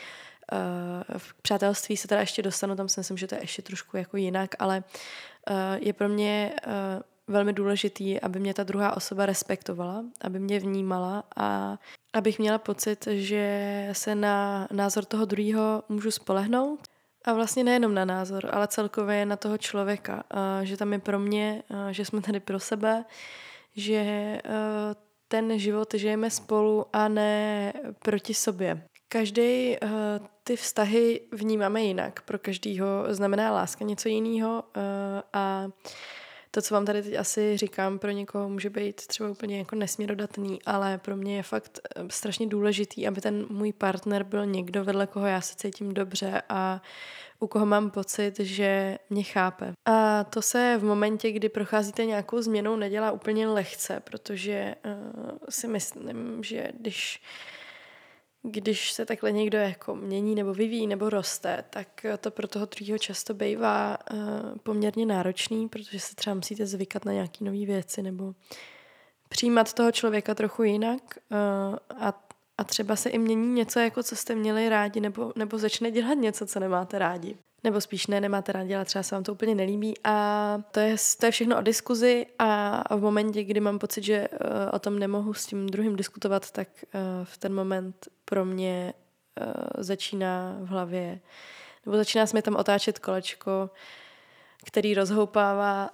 [0.53, 3.97] Uh, v přátelství se teda ještě dostanu, tam si myslím, že to je ještě trošku
[3.97, 4.85] jako jinak, ale
[5.51, 6.73] uh, je pro mě uh,
[7.27, 11.79] velmi důležitý, aby mě ta druhá osoba respektovala, aby mě vnímala a
[12.13, 16.81] abych měla pocit, že se na názor toho druhého můžu spolehnout.
[17.27, 20.25] A vlastně nejenom na názor, ale celkově na toho člověka.
[20.63, 23.05] Že tam je pro mě, že jsme tady pro sebe,
[23.77, 24.39] že
[25.29, 28.83] ten život žijeme spolu a ne proti sobě.
[29.15, 29.89] Každý uh,
[30.45, 32.23] ty vztahy vnímáme jinak.
[32.23, 34.83] Pro každýho znamená láska něco jiného uh,
[35.33, 35.69] a
[36.51, 40.59] to, co vám tady teď asi říkám, pro někoho může být třeba úplně jako nesměrodatný,
[40.67, 45.07] ale pro mě je fakt eh, strašně důležitý, aby ten můj partner byl někdo, vedle
[45.07, 46.83] koho já se cítím dobře a
[47.41, 49.73] u koho mám pocit, že mě chápe.
[49.85, 55.69] A to se v momentě, kdy procházíte nějakou změnou, nedělá úplně lehce, protože uh, si
[55.69, 57.23] myslím, že když
[58.47, 62.99] když se takhle někdo jako mění nebo vyvíjí nebo roste, tak to pro toho druhého
[62.99, 64.19] často bývá uh,
[64.63, 68.35] poměrně náročný, protože se třeba musíte zvykat na nějaké nové věci nebo
[69.29, 71.77] přijímat toho člověka trochu jinak uh,
[72.07, 72.25] a,
[72.59, 76.15] a třeba se i mění něco, jako co jste měli rádi, nebo, nebo začne dělat
[76.15, 77.37] něco, co nemáte rádi.
[77.65, 79.95] Nebo spíš ne, nemáte rádi, ale třeba se vám to úplně nelíbí.
[80.05, 84.29] A to je, to je všechno o diskuzi a v momentě, kdy mám pocit, že
[84.29, 84.39] uh,
[84.73, 88.95] o tom nemohu s tím druhým diskutovat, tak uh, v ten moment pro mě
[89.41, 91.21] uh, začíná v hlavě,
[91.87, 93.71] nebo začíná se mi tam otáčet kolečko,
[94.65, 95.91] který rozhoupává,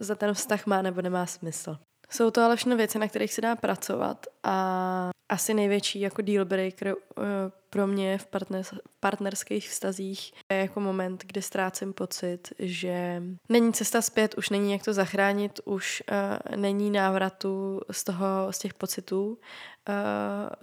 [0.00, 1.78] za ten vztah má nebo nemá smysl.
[2.14, 6.44] Jsou to ale všechno věci, na kterých se dá pracovat a asi největší jako deal
[6.44, 7.24] breaker uh,
[7.70, 14.02] pro mě v partners, partnerských vztazích je jako moment, kdy ztrácím pocit, že není cesta
[14.02, 19.28] zpět, už není jak to zachránit, už uh, není návratu z toho, z těch pocitů,
[19.28, 19.34] uh,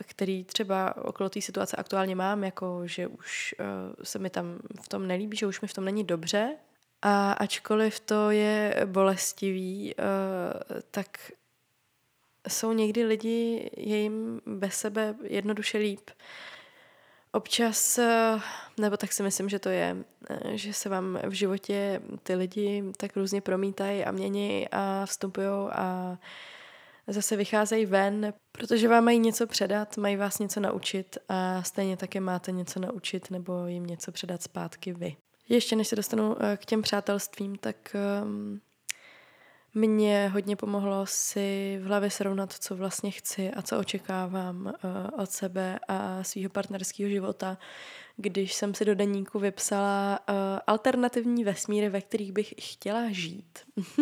[0.06, 3.66] který třeba okolo té situace aktuálně mám, jako že už uh,
[4.04, 6.56] se mi tam v tom nelíbí, že už mi v tom není dobře,
[7.02, 9.96] a ačkoliv to je bolestivý,
[10.92, 11.08] tak
[12.48, 16.10] jsou někdy lidi, je jim bez sebe jednoduše líp.
[17.32, 18.00] Občas,
[18.80, 19.98] nebo tak si myslím, že to je,
[20.52, 26.18] že se vám v životě ty lidi tak různě promítají a mění a vstupují a
[27.08, 32.20] zase vycházejí ven, protože vám mají něco předat, mají vás něco naučit a stejně také
[32.20, 35.16] máte něco naučit nebo jim něco předat zpátky vy.
[35.50, 38.62] Ještě než se dostanu eh, k těm přátelstvím, tak um,
[39.74, 45.32] mě hodně pomohlo si v hlavě srovnat, co vlastně chci a co očekávám uh, od
[45.32, 47.58] sebe a svého partnerského života,
[48.18, 50.36] když jsem si do deníku vypsala uh,
[50.68, 53.60] alternativní vesmíry, ve kterých bych chtěla žít.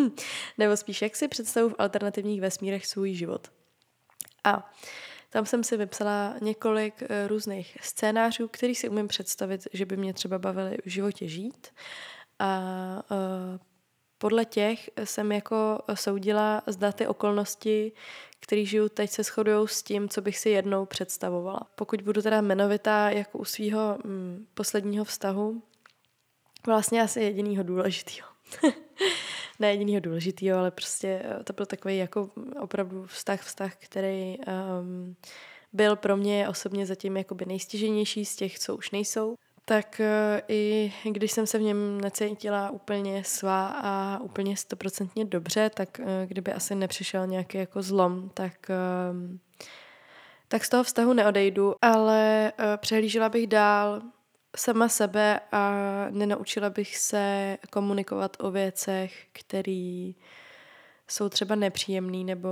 [0.58, 3.48] Nebo spíš, jak si představu v alternativních vesmírech svůj život.
[4.44, 4.72] A
[5.30, 10.14] tam jsem si vypsala několik uh, různých scénářů, který si umím představit, že by mě
[10.14, 11.68] třeba bavily v životě žít.
[12.40, 13.04] A
[14.20, 17.92] podle těch jsem jako soudila, zda ty okolnosti,
[18.40, 21.60] které žiju teď, se shodují s tím, co bych si jednou představovala.
[21.76, 25.64] Pokud budu teda jmenovitá jako u svého mm, posledního vztahu,
[26.68, 28.28] vlastně asi jedinýho důležitýho.
[29.60, 32.30] ne jedinýho důležitýho, ale prostě eh, to byl takový jako
[32.60, 35.16] opravdu vztah, vztah, který um,
[35.74, 39.36] byl pro mě osobně zatím jakoby nejstěženější z těch, co už nejsou
[39.70, 45.70] tak eh, i když jsem se v něm necítila úplně svá a úplně stoprocentně dobře,
[45.70, 49.40] tak eh, kdyby asi nepřišel nějaký jako zlom, tak, ehm,
[50.48, 54.02] tak z toho vztahu neodejdu, ale eh, přehlížela bych dál
[54.58, 55.74] sama sebe a
[56.10, 60.12] nenaučila bych se komunikovat o věcech, které
[61.12, 62.50] jsou třeba nepříjemný nebo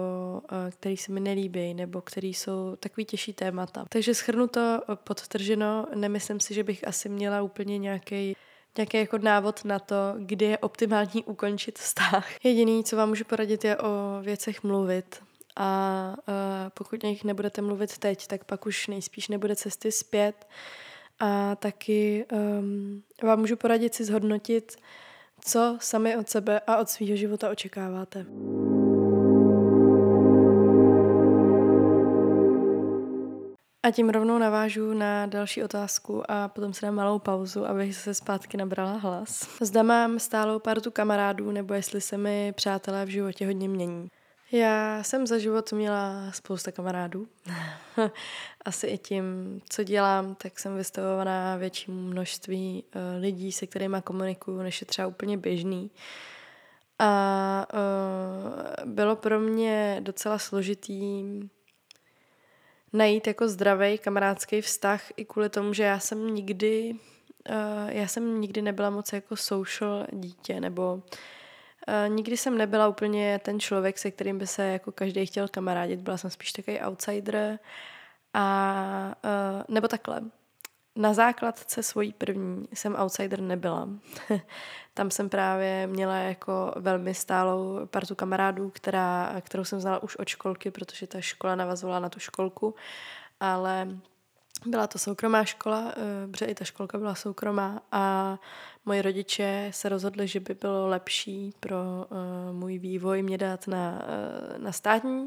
[0.51, 3.85] uh, který se mi nelíbí nebo který jsou takový těžší témata.
[3.89, 8.35] Takže schrnu to podtrženo, nemyslím si, že bych asi měla úplně nějaký
[8.77, 12.27] nějaký jako návod na to, kdy je optimální ukončit vztah.
[12.43, 15.21] Jediný, co vám můžu poradit, je o věcech mluvit.
[15.55, 16.33] A uh,
[16.73, 20.47] pokud o nich nebudete mluvit teď, tak pak už nejspíš nebude cesty zpět.
[21.19, 24.75] A taky um, vám můžu poradit si zhodnotit,
[25.41, 28.25] co sami od sebe a od svého života očekáváte.
[33.83, 38.13] A tím rovnou navážu na další otázku a potom si dám malou pauzu, abych se
[38.13, 39.47] zpátky nabrala hlas.
[39.61, 44.09] Zda mám stálou partu kamarádů, nebo jestli se mi přátelé v životě hodně mění.
[44.51, 47.27] Já jsem za život měla spousta kamarádů.
[48.65, 49.25] Asi i tím,
[49.69, 55.07] co dělám, tak jsem vystavovaná většímu množství uh, lidí, se kterými komunikuju, než je třeba
[55.07, 55.91] úplně běžný.
[56.99, 61.23] A uh, bylo pro mě docela složitý
[62.93, 66.95] najít jako zdravý kamarádský vztah i kvůli tomu, že já jsem nikdy,
[67.49, 71.01] uh, já jsem nikdy nebyla moc jako social dítě, nebo
[72.07, 75.99] nikdy jsem nebyla úplně ten člověk, se kterým by se jako každý chtěl kamarádit.
[75.99, 77.59] Byla jsem spíš takový outsider.
[78.33, 80.21] A, uh, nebo takhle.
[80.95, 83.89] Na základce svojí první jsem outsider nebyla.
[84.93, 90.27] Tam jsem právě měla jako velmi stálou partu kamarádů, která, kterou jsem znala už od
[90.27, 92.75] školky, protože ta škola navazovala na tu školku.
[93.39, 93.87] Ale
[94.65, 98.37] byla to soukromá škola, eh, protože i ta školka byla soukromá a
[98.85, 104.01] moji rodiče se rozhodli, že by bylo lepší pro uh, můj vývoj mě dát na,
[104.53, 105.25] uh, na státní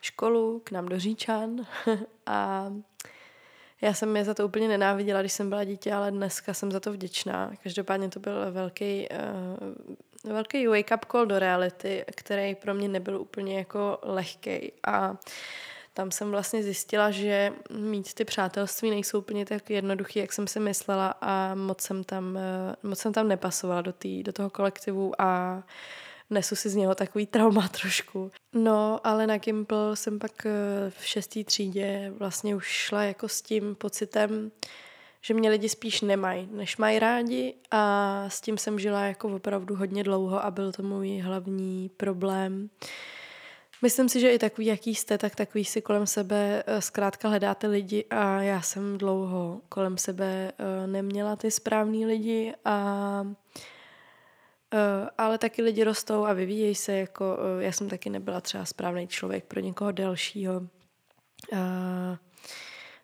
[0.00, 1.66] školu k nám do Říčan
[2.26, 2.72] a
[3.80, 6.80] já jsem je za to úplně nenáviděla, když jsem byla dítě, ale dneska jsem za
[6.80, 7.52] to vděčná.
[7.62, 9.08] Každopádně to byl velký,
[10.24, 15.16] uh, velký wake-up call do reality, který pro mě nebyl úplně jako lehký a
[15.96, 20.60] tam jsem vlastně zjistila, že mít ty přátelství nejsou úplně tak jednoduché, jak jsem si
[20.60, 25.12] myslela a moc jsem tam, eh, moc jsem tam nepasovala do, tý, do toho kolektivu
[25.18, 25.62] a
[26.30, 28.30] nesu si z něho takový trauma trošku.
[28.54, 30.50] No, ale na Gimple jsem pak eh,
[30.90, 34.50] v šestý třídě vlastně už šla jako s tím pocitem,
[35.20, 39.76] že mě lidi spíš nemají, než mají rádi a s tím jsem žila jako opravdu
[39.76, 42.70] hodně dlouho a byl to můj hlavní problém.
[42.82, 43.15] Uh,
[43.82, 47.66] Myslím si, že i takový, jaký jste, tak takový si kolem sebe eh, zkrátka hledáte
[47.66, 53.26] lidi a já jsem dlouho kolem sebe eh, neměla ty správný lidi a
[54.74, 59.08] eh, ale taky lidi rostou a vyvíjejí se, jako já jsem taky nebyla třeba správný
[59.08, 60.62] člověk pro někoho delšího.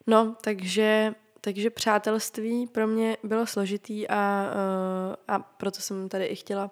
[0.06, 4.50] No, takže takže přátelství pro mě bylo složitý a,
[5.28, 6.70] a proto jsem tady i chtěla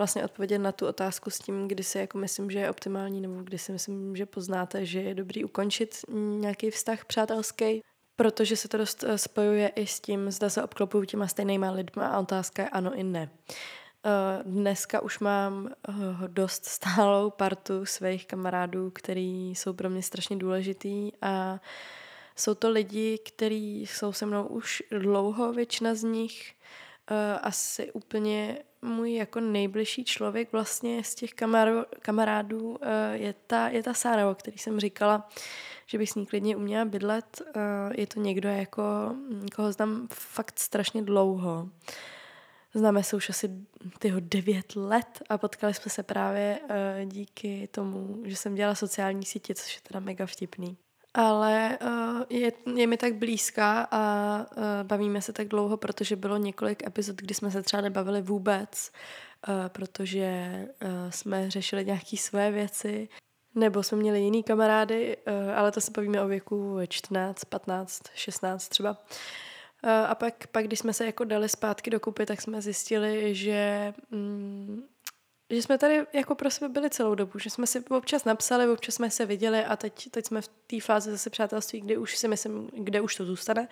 [0.00, 3.42] vlastně odpovědět na tu otázku s tím, kdy si jako myslím, že je optimální, nebo
[3.42, 5.96] kdy si myslím, že poznáte, že je dobrý ukončit
[6.40, 7.82] nějaký vztah přátelský,
[8.16, 12.06] protože se to dost eh, spojuje i s tím, zda se obklopuju těma stejnýma lidma
[12.06, 13.30] a otázka je ano i ne.
[13.30, 15.92] Eh, dneska už mám eh,
[16.26, 21.60] dost stálou partu svých kamarádů, který jsou pro mě strašně důležitý a
[22.36, 26.54] Jsou to lidi, kteří jsou se mnou už dlouho, většina z nich.
[27.42, 32.76] Asi úplně můj jako nejbližší člověk vlastně z těch kamarádů, kamarádů uh,
[33.12, 35.28] je, ta, je ta Sára, o který jsem říkala,
[35.86, 37.42] že bych s ní klidně uměla bydlet.
[37.56, 37.62] Uh,
[37.96, 38.82] je to někdo, jako,
[39.54, 41.68] koho znám fakt strašně dlouho.
[42.74, 43.50] Známe se už asi
[43.98, 46.68] tyho devět let a potkali jsme se právě uh,
[47.04, 50.76] díky tomu, že jsem dělala sociální sítě, což je teda mega vtipný.
[51.14, 56.36] Ale uh, je, je mi tak blízká a uh, bavíme se tak dlouho, protože bylo
[56.36, 58.92] několik epizod, kdy jsme se třeba nebavili vůbec,
[59.48, 60.50] uh, protože
[60.82, 63.08] uh, jsme řešili nějaké své věci,
[63.54, 68.68] nebo jsme měli jiný kamarády, uh, ale to se bavíme o věku 14, 15, 16
[68.68, 68.90] třeba.
[68.90, 73.94] Uh, a pak, pak, když jsme se jako dali zpátky dokupy, tak jsme zjistili, že
[74.10, 74.82] mm,
[75.50, 78.94] že jsme tady jako pro sebe byli celou dobu, že jsme si občas napsali, občas
[78.94, 82.28] jsme se viděli a teď, teď jsme v té fázi zase přátelství, kde už si
[82.28, 83.68] myslím, kde už to zůstane,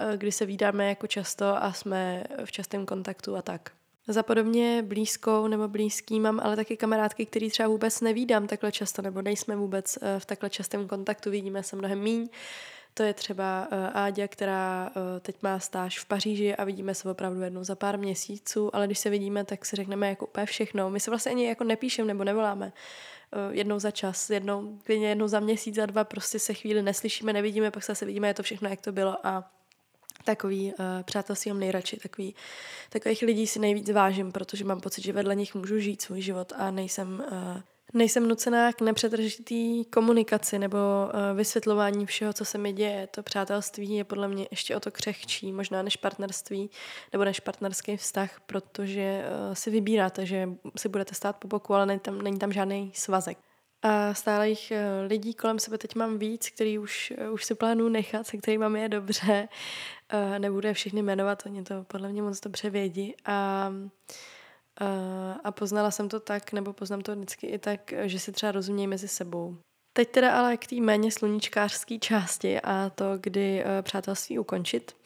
[0.00, 3.70] eh, kdy se vídáme jako často a jsme v častém kontaktu a tak.
[4.10, 9.02] Za podobně blízkou nebo blízký mám ale taky kamarádky, který třeba vůbec nevídám takhle často,
[9.02, 12.28] nebo nejsme vůbec eh, v takhle častém kontaktu, vidíme se mnohem míň.
[12.98, 17.10] To je třeba uh, Áďa, která uh, teď má stáž v Paříži a vidíme se
[17.10, 20.90] opravdu jednou za pár měsíců, ale když se vidíme, tak si řekneme jako úplně všechno.
[20.90, 25.28] My se vlastně ani jako nepíšeme nebo nevoláme uh, jednou za čas, jednou, klidně jednou
[25.28, 28.42] za měsíc, za dva, prostě se chvíli neslyšíme, nevidíme, pak se zase vidíme, je to
[28.42, 29.50] všechno, jak to bylo a
[30.24, 32.34] takový uh, přátelství mám nejradši, takový,
[32.90, 36.52] takových lidí si nejvíc vážím, protože mám pocit, že vedle nich můžu žít svůj život
[36.56, 37.60] a nejsem uh,
[37.94, 43.06] Nejsem nucená k nepřetržitý komunikaci nebo uh, vysvětlování všeho, co se mi děje.
[43.06, 46.70] To přátelství je podle mě ještě o to křehčí, možná než partnerství
[47.12, 51.86] nebo než partnerský vztah, protože uh, si vybíráte, že si budete stát po boku, ale
[51.86, 53.38] není tam, není tam žádný svazek.
[53.82, 57.88] A stále jich uh, lidí kolem sebe teď mám víc, který už, už si plánuju
[57.88, 59.48] nechat, se kterými je dobře.
[60.38, 63.14] Nebudu je všechny jmenovat, oni to podle mě moc dobře vědí.
[63.24, 63.70] A
[65.44, 68.86] a poznala jsem to tak, nebo poznám to vždycky i tak, že si třeba rozumějí
[68.86, 69.56] mezi sebou.
[69.92, 74.96] Teď teda ale k té méně sluníčkářské části a to, kdy uh, přátelství ukončit.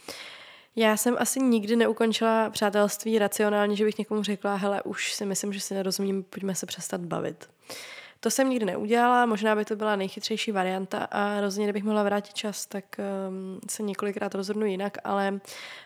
[0.76, 5.52] Já jsem asi nikdy neukončila přátelství racionálně, že bych někomu řekla, hele, už si myslím,
[5.52, 7.48] že si nerozumím, pojďme se přestat bavit.
[8.24, 12.34] To jsem nikdy neudělala, možná by to byla nejchytřejší varianta a rozhodně, kdybych mohla vrátit
[12.34, 12.84] čas, tak
[13.28, 15.40] um, se několikrát rozhodnu jinak, ale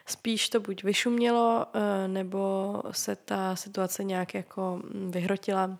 [0.07, 5.79] spíš to buď vyšumělo, uh, nebo se ta situace nějak jako mm, vyhrotila,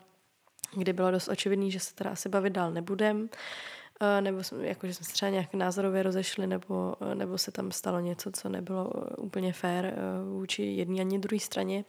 [0.75, 4.93] kdy bylo dost očividný, že se teda asi bavit dál nebudem, uh, nebo jako, že
[4.93, 8.91] jsme se třeba nějak názorově rozešli, nebo, uh, nebo se tam stalo něco, co nebylo
[9.17, 11.85] úplně uh, vůči jedné ani druhé straně.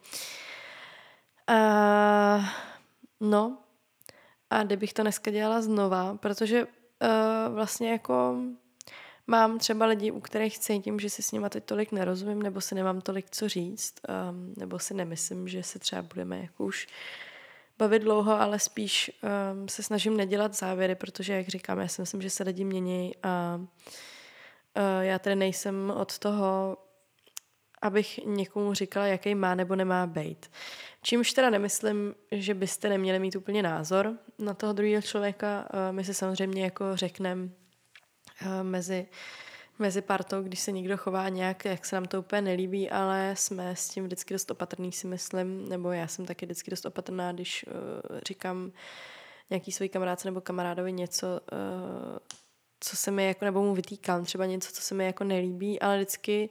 [1.50, 2.44] Uh,
[3.20, 3.58] no,
[4.50, 8.36] a kdybych to dneska dělala znova, protože uh, vlastně jako
[9.26, 12.74] mám třeba lidi, u kterých cítím, že si s nima teď tolik nerozumím, nebo si
[12.74, 13.94] nemám tolik co říct,
[14.30, 16.86] um, nebo si nemyslím, že se třeba budeme jako už
[17.78, 22.22] bavit dlouho, ale spíš um, se snažím nedělat závěry, protože, jak říkám, já si myslím,
[22.22, 26.76] že se lidi mění a uh, já tedy nejsem od toho,
[27.82, 30.50] abych někomu říkala, jaký má nebo nemá být.
[31.02, 35.68] Čímž teda nemyslím, že byste neměli mít úplně názor na toho druhého člověka.
[35.72, 37.48] Eh, my si samozřejmě jako řekneme
[38.42, 39.06] eh, mezi,
[39.78, 43.76] mezi partou, když se někdo chová nějak, jak se nám to úplně nelíbí, ale jsme
[43.76, 47.64] s tím vždycky dost opatrný, si myslím, nebo já jsem taky vždycky dost opatrná, když
[47.66, 48.72] uh, říkám
[49.50, 52.18] nějaký svůj kamarádce nebo kamarádovi něco, uh,
[52.80, 55.96] co se mi jako, nebo mu vytýkám, třeba něco, co se mi jako nelíbí, ale
[55.96, 56.50] vždycky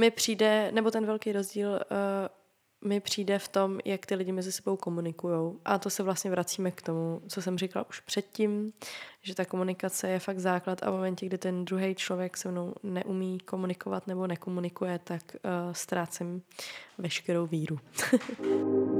[0.00, 4.52] mi přijde, nebo ten velký rozdíl uh, mi přijde v tom, jak ty lidi mezi
[4.52, 5.52] sebou komunikují.
[5.64, 8.72] A to se vlastně vracíme k tomu, co jsem říkala už předtím,
[9.22, 12.74] že ta komunikace je fakt základ a v momentě, kdy ten druhý člověk se mnou
[12.82, 16.42] neumí komunikovat nebo nekomunikuje, tak uh, ztrácím
[16.98, 17.78] veškerou víru.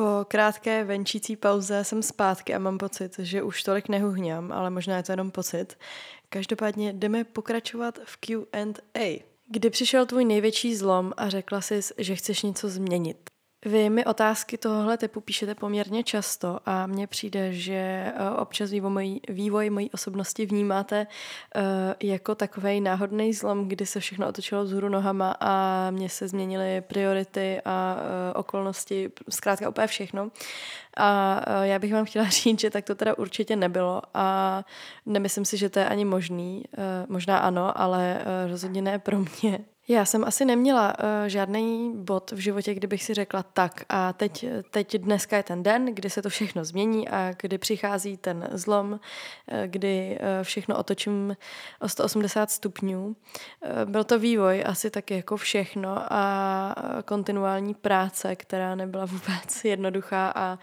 [0.00, 4.96] Po krátké venčící pauze jsem zpátky a mám pocit, že už tolik nehuhňám, ale možná
[4.96, 5.78] je to jenom pocit.
[6.28, 9.24] Každopádně jdeme pokračovat v Q&A.
[9.48, 13.30] Kdy přišel tvůj největší zlom a řekla jsi, že chceš něco změnit?
[13.64, 18.90] Vy mi otázky tohohle typu píšete poměrně často a mně přijde, že eh, občas vývoj
[18.90, 21.06] mojí, vývoj mojí osobnosti vnímáte
[21.56, 21.62] uh,
[22.02, 27.60] jako takový náhodný zlom, kdy se všechno otočilo vzhůru nohama a mně se změnily priority
[27.64, 30.30] a uh, okolnosti, zkrátka úplně všechno.
[30.96, 34.64] A já bych vám chtěla říct, že tak to teda určitě nebylo a
[35.06, 36.64] nemyslím si, že to je ani možný.
[37.08, 39.64] Možná ano, ale rozhodně ne pro mě.
[39.90, 44.46] Já jsem asi neměla uh, žádný bod v životě, kdybych si řekla tak a teď,
[44.70, 48.92] teď dneska je ten den, kdy se to všechno změní a kdy přichází ten zlom,
[48.92, 48.98] uh,
[49.66, 51.36] kdy uh, všechno otočím
[51.80, 53.06] o 180 stupňů.
[53.06, 56.74] Uh, byl to vývoj asi taky jako všechno a
[57.04, 60.58] kontinuální práce, která nebyla vůbec jednoduchá a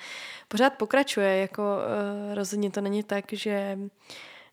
[0.48, 3.78] pořád pokračuje, jako uh, rozhodně to není tak, že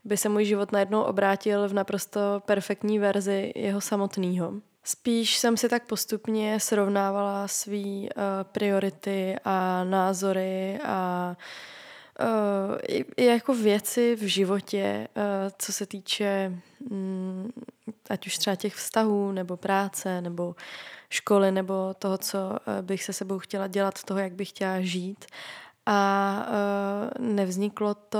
[0.04, 4.52] by se můj život najednou obrátil v naprosto perfektní verzi jeho samotného.
[4.84, 8.08] Spíš jsem si tak postupně srovnávala své uh,
[8.52, 11.36] priority a názory a
[12.20, 12.26] uh,
[12.88, 15.22] i, i jako věci v životě, uh,
[15.58, 16.52] co se týče
[16.90, 17.52] um,
[18.10, 20.54] ať už třeba těch vztahů, nebo práce, nebo
[21.08, 25.24] školy, nebo toho, co uh, bych se sebou chtěla dělat, toho, jak bych chtěla žít
[25.86, 26.46] a
[27.18, 28.18] uh, nevzniklo to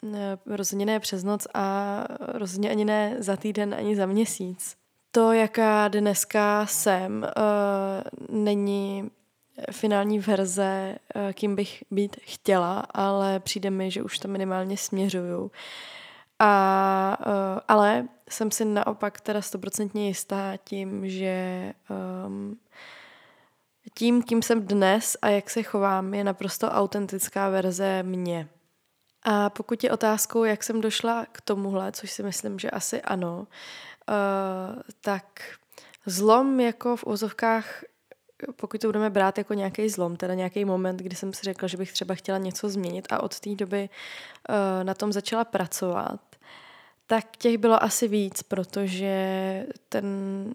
[0.00, 4.76] uh, rozhodně ne přes noc a rozhodně ani ne za týden, ani za měsíc.
[5.10, 9.10] To, jaká dneska jsem, uh, není
[9.70, 15.50] finální verze, uh, kým bych být chtěla, ale přijde mi, že už to minimálně směřuju.
[16.38, 21.72] A, uh, ale jsem si naopak teda stoprocentně jistá tím, že
[22.26, 22.56] um,
[23.94, 28.48] tím, kým jsem dnes a jak se chovám, je naprosto autentická verze mě.
[29.22, 33.46] A pokud je otázkou, jak jsem došla k tomuhle, což si myslím, že asi ano,
[34.08, 35.42] uh, tak
[36.06, 37.84] zlom jako v úzovkách,
[38.56, 41.76] pokud to budeme brát jako nějaký zlom, teda nějaký moment, kdy jsem si řekla, že
[41.76, 43.88] bych třeba chtěla něco změnit a od té doby
[44.48, 46.20] uh, na tom začala pracovat,
[47.06, 49.16] tak těch bylo asi víc, protože
[49.88, 50.06] ten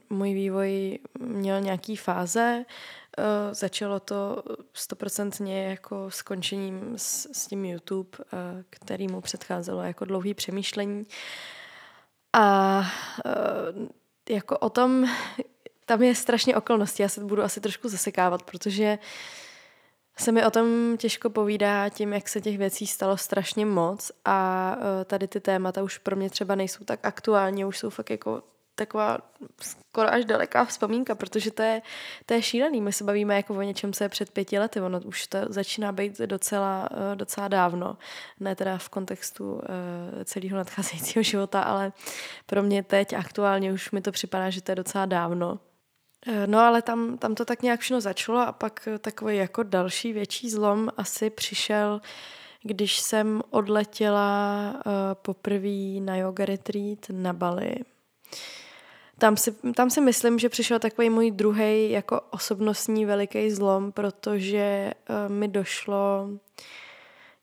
[0.10, 2.66] můj vývoj měl nějaký fáze,
[3.20, 4.44] Uh, začalo to
[4.74, 8.40] stoprocentně jako skončením s, s tím YouTube, uh,
[8.70, 11.08] který mu předcházelo jako dlouhý přemýšlení.
[12.34, 12.78] A
[13.26, 13.88] uh,
[14.30, 15.10] jako o tom,
[15.86, 18.98] tam je strašně okolností, já se budu asi trošku zasekávat, protože
[20.18, 24.78] se mi o tom těžko povídá tím, jak se těch věcí stalo strašně moc a
[25.06, 28.44] tady ty témata už pro mě třeba nejsou tak aktuální, už jsou fakt jako
[28.80, 29.18] taková
[29.62, 31.82] skoro až daleká vzpomínka, protože to je,
[32.26, 32.82] to je šílený.
[32.82, 34.82] My se bavíme jako o něčem, co je před pěti lety.
[34.82, 37.98] Ono už to začíná být docela, eh, docela dávno.
[38.40, 41.92] Ne teda v kontextu eh, celého nadcházejícího života, ale
[42.46, 45.60] pro mě teď aktuálně už mi to připadá, že to je docela dávno.
[46.28, 50.14] Eh, no ale tam, tam to tak nějak všechno začalo a pak takový jako další
[50.14, 52.02] větší zlom asi přišel,
[52.64, 54.74] když jsem odletěla
[55.14, 57.76] poprvé na yoga retreat na Bali
[59.20, 64.92] tam si, tam si myslím, že přišel takový můj druhý jako osobnostní veliký zlom, protože
[65.10, 66.30] uh, mi došlo,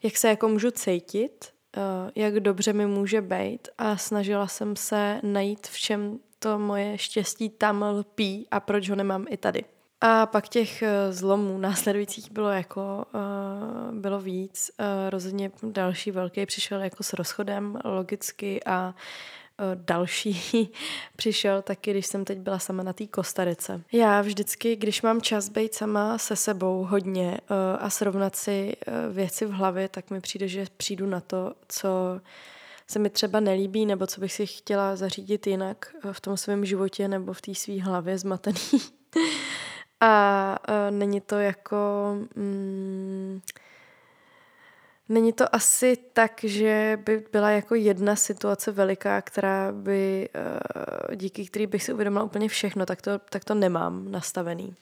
[0.02, 1.82] jak se jako můžu cítit, uh,
[2.14, 7.50] jak dobře mi může být a snažila jsem se najít, v čem to moje štěstí
[7.50, 9.64] tam lpí a proč ho nemám i tady.
[10.00, 14.70] A pak těch uh, zlomů následujících bylo jako, uh, bylo víc.
[14.80, 20.70] Uh, rozhodně další velký přišel jako s rozchodem logicky a Eh, další
[21.16, 23.82] přišel taky, když jsem teď byla sama na té Kostarice.
[23.92, 28.92] Já vždycky, když mám čas být sama se sebou hodně eh, a srovnat si eh,
[29.12, 32.20] věci v hlavě, tak mi přijde, že přijdu na to, co
[32.86, 37.08] se mi třeba nelíbí, nebo co bych si chtěla zařídit jinak v tom svém životě
[37.08, 38.60] nebo v té své hlavě zmatený.
[40.00, 40.58] a
[40.90, 41.76] není to jako...
[42.34, 43.40] Mm,
[45.08, 51.46] Není to asi tak, že by byla jako jedna situace veliká, která by, eh, díky
[51.46, 54.74] který bych si uvědomila úplně všechno, tak to, tak to nemám nastavený.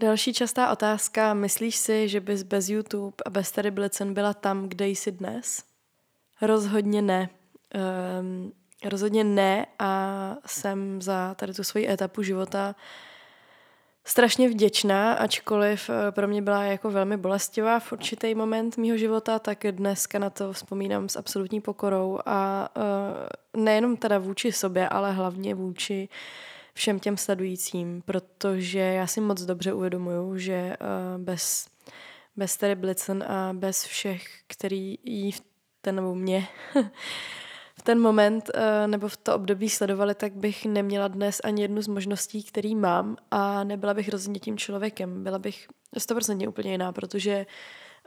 [0.00, 1.34] Další častá otázka.
[1.34, 5.64] Myslíš si, že bys bez YouTube a bez Terry Blitzen byla tam, kde jsi dnes?
[6.42, 7.28] Rozhodně ne.
[8.20, 8.52] Um,
[8.84, 12.82] rozhodně ne a jsem za tady tu svoji etapu života uh,
[14.06, 19.38] strašně vděčná, ačkoliv eh, pro mě byla jako velmi bolestivá v určitý moment mýho života,
[19.38, 25.12] tak dneska na to vzpomínám s absolutní pokorou a uh, nejenom teda vůči sobě, ale
[25.12, 26.08] hlavně vůči
[26.74, 31.66] všem těm sledujícím, protože já si moc dobře uvědomuju, že uh, bez,
[32.36, 35.40] bez Terry Blitzen a bez všech, který jí v
[35.80, 36.48] ten nebo mě
[37.86, 41.88] ten moment eh, nebo v to období sledovali, tak bych neměla dnes ani jednu z
[41.88, 45.22] možností, který mám a nebyla bych rozhodně tím člověkem.
[45.22, 47.46] Byla bych 100% úplně jiná, protože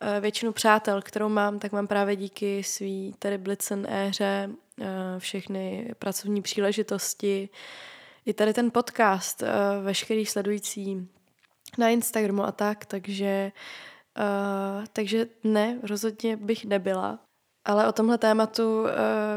[0.02, 4.50] eh, většinu přátel, kterou mám, tak mám právě díky svý tady Blitzen éře,
[4.82, 4.86] eh,
[5.18, 7.50] všechny pracovní příležitosti,
[8.26, 9.44] i tady ten podcast,
[9.82, 11.08] veškerý sledující
[11.78, 13.52] na Instagramu a tak, takže,
[14.94, 17.20] takže ne, rozhodně bych nebyla.
[17.70, 18.88] Ale o tomhle tématu uh,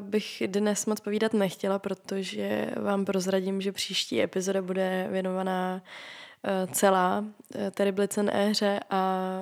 [0.00, 7.24] bych dnes moc povídat nechtěla, protože vám prozradím, že příští epizoda bude věnovaná uh, celá
[7.70, 9.38] Terry Blitzen éře a,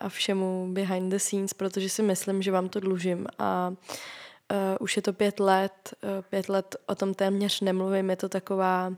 [0.00, 4.96] a všemu behind the scenes, protože si myslím, že vám to dlužím a uh, už
[4.96, 8.92] je to pět let, uh, pět let o tom téměř nemluvím, je to taková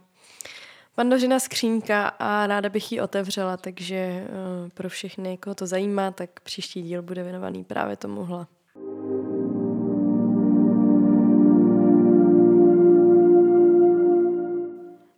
[0.94, 6.40] pandořina skřínka a ráda bych ji otevřela, takže uh, pro všechny, koho to zajímá, tak
[6.40, 8.46] příští díl bude věnovaný právě tomuhle.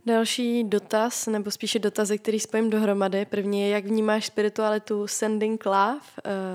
[0.06, 3.24] Další dotaz, nebo spíše dotazy, který spojím dohromady.
[3.24, 6.00] První je, jak vnímáš spiritualitu sending love, uh,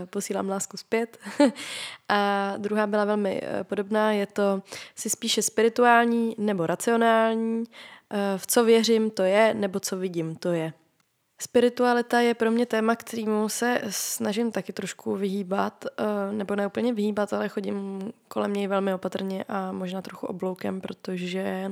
[0.06, 1.18] posílám lásku zpět.
[2.10, 4.62] a druhá byla velmi uh, podobná, je to
[4.96, 7.66] si spíše spirituální nebo racionální, uh,
[8.38, 10.74] v co věřím, to je, nebo co vidím, to je.
[11.42, 15.86] Spiritualita je pro mě téma, kterýmu se snažím taky trošku vyhýbat,
[16.32, 21.72] nebo ne úplně vyhýbat, ale chodím kolem něj velmi opatrně a možná trochu obloukem, protože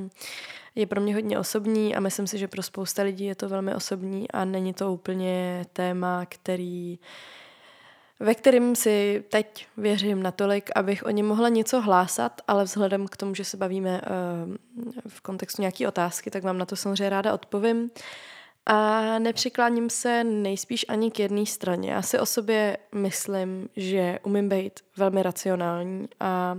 [0.74, 3.74] je pro mě hodně osobní a myslím si, že pro spousta lidí je to velmi
[3.74, 6.98] osobní a není to úplně téma, který
[8.20, 13.16] ve kterým si teď věřím natolik, abych o něm mohla něco hlásat, ale vzhledem k
[13.16, 14.54] tomu, že se bavíme uh,
[15.08, 17.90] v kontextu nějaké otázky, tak vám na to samozřejmě ráda odpovím.
[18.66, 21.90] A nepřikláním se nejspíš ani k jedné straně.
[21.90, 26.56] Já si o sobě myslím, že umím být velmi racionální a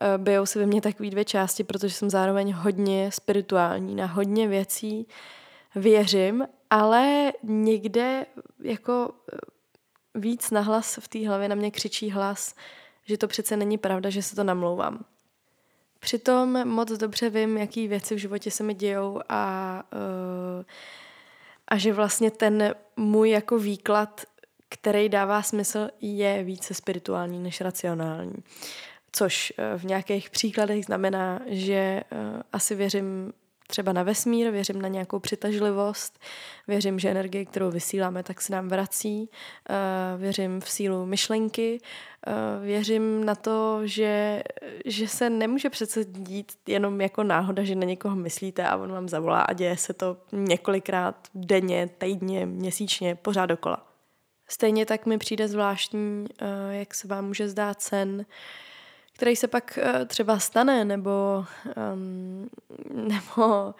[0.00, 4.48] Eh, bijou se ve mně takové dvě části, protože jsem zároveň hodně spirituální, na hodně
[4.48, 5.06] věcí
[5.74, 8.26] věřím, ale někde
[8.62, 9.36] jako eh,
[10.14, 12.54] víc nahlas v té hlavě na mě křičí hlas,
[13.06, 15.04] že to přece není pravda, že se to namlouvám.
[15.98, 20.64] Přitom moc dobře vím, jaký věci v životě se mi dějou a, uh,
[21.68, 24.20] a že vlastně ten můj jako výklad,
[24.68, 28.34] který dává smysl, je více spirituální než racionální.
[29.12, 32.04] Což eh, v nějakých příkladech znamená, že eh,
[32.52, 33.32] asi věřím
[33.66, 36.18] třeba na vesmír, věřím na nějakou přitažlivost,
[36.68, 39.30] věřím, že energie, kterou vysíláme, tak se nám vrací,
[39.70, 39.74] eh,
[40.18, 41.80] věřím v sílu myšlenky,
[42.62, 44.42] věřím na to, že,
[44.84, 49.08] že se nemůže přece dít jenom jako náhoda, že na někoho myslíte a on vám
[49.08, 53.86] zavolá a děje se to několikrát denně, týdně, měsíčně, pořád dokola.
[54.48, 56.26] Stejně tak mi přijde zvláštní,
[56.70, 58.26] jak se vám může zdát sen,
[59.14, 61.44] který se pak uh, třeba stane, nebo,
[61.94, 62.48] um,
[63.08, 63.74] nebo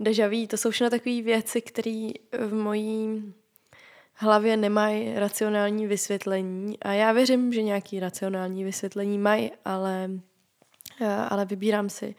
[0.00, 3.22] deja To jsou všechno takové věci, které v mojí
[4.14, 6.78] hlavě nemají racionální vysvětlení.
[6.82, 10.10] A já věřím, že nějaký racionální vysvětlení mají, ale,
[11.00, 12.14] uh, ale vybírám si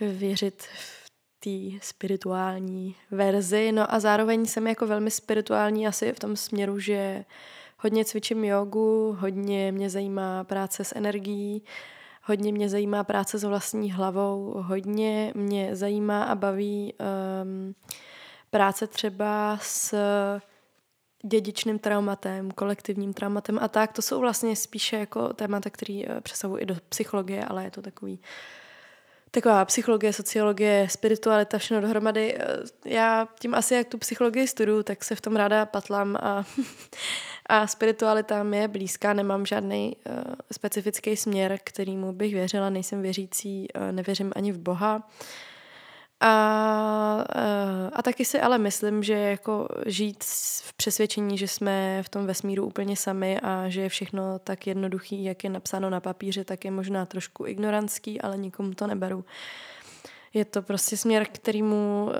[0.00, 1.10] věřit v
[1.40, 3.72] té spirituální verzi.
[3.72, 7.24] No a zároveň jsem jako velmi spirituální asi v tom směru, že
[7.78, 11.62] hodně cvičím jogu, hodně mě zajímá práce s energií,
[12.24, 17.74] hodně mě zajímá práce s vlastní hlavou, hodně mě zajímá a baví um,
[18.50, 19.94] práce třeba s
[21.24, 23.92] dědičným traumatem, kolektivním traumatem a tak.
[23.92, 27.82] To jsou vlastně spíše jako témata, které uh, přesahují i do psychologie, ale je to
[27.82, 28.20] takový
[29.30, 32.34] taková psychologie, sociologie, spiritualita, všechno dohromady.
[32.38, 32.44] Eh,
[32.84, 36.44] já tím asi, jak tu psychologii studuju, tak se v tom ráda patlám a,
[37.46, 43.68] a spiritualita mi je blízká, nemám žádný uh, specifický směr, kterýmu bych věřila, nejsem věřící,
[43.76, 44.96] uh, nevěřím ani v Boha.
[44.96, 45.02] Uh,
[46.20, 47.24] a,
[47.92, 50.24] a taky si ale myslím, že jako žít
[50.62, 55.24] v přesvědčení, že jsme v tom vesmíru úplně sami a že je všechno tak jednoduchý,
[55.24, 59.24] jak je napsáno na papíře, tak je možná trošku ignorantský, ale nikomu to neberu.
[60.34, 62.12] Je to prostě směr, kterýmu uh,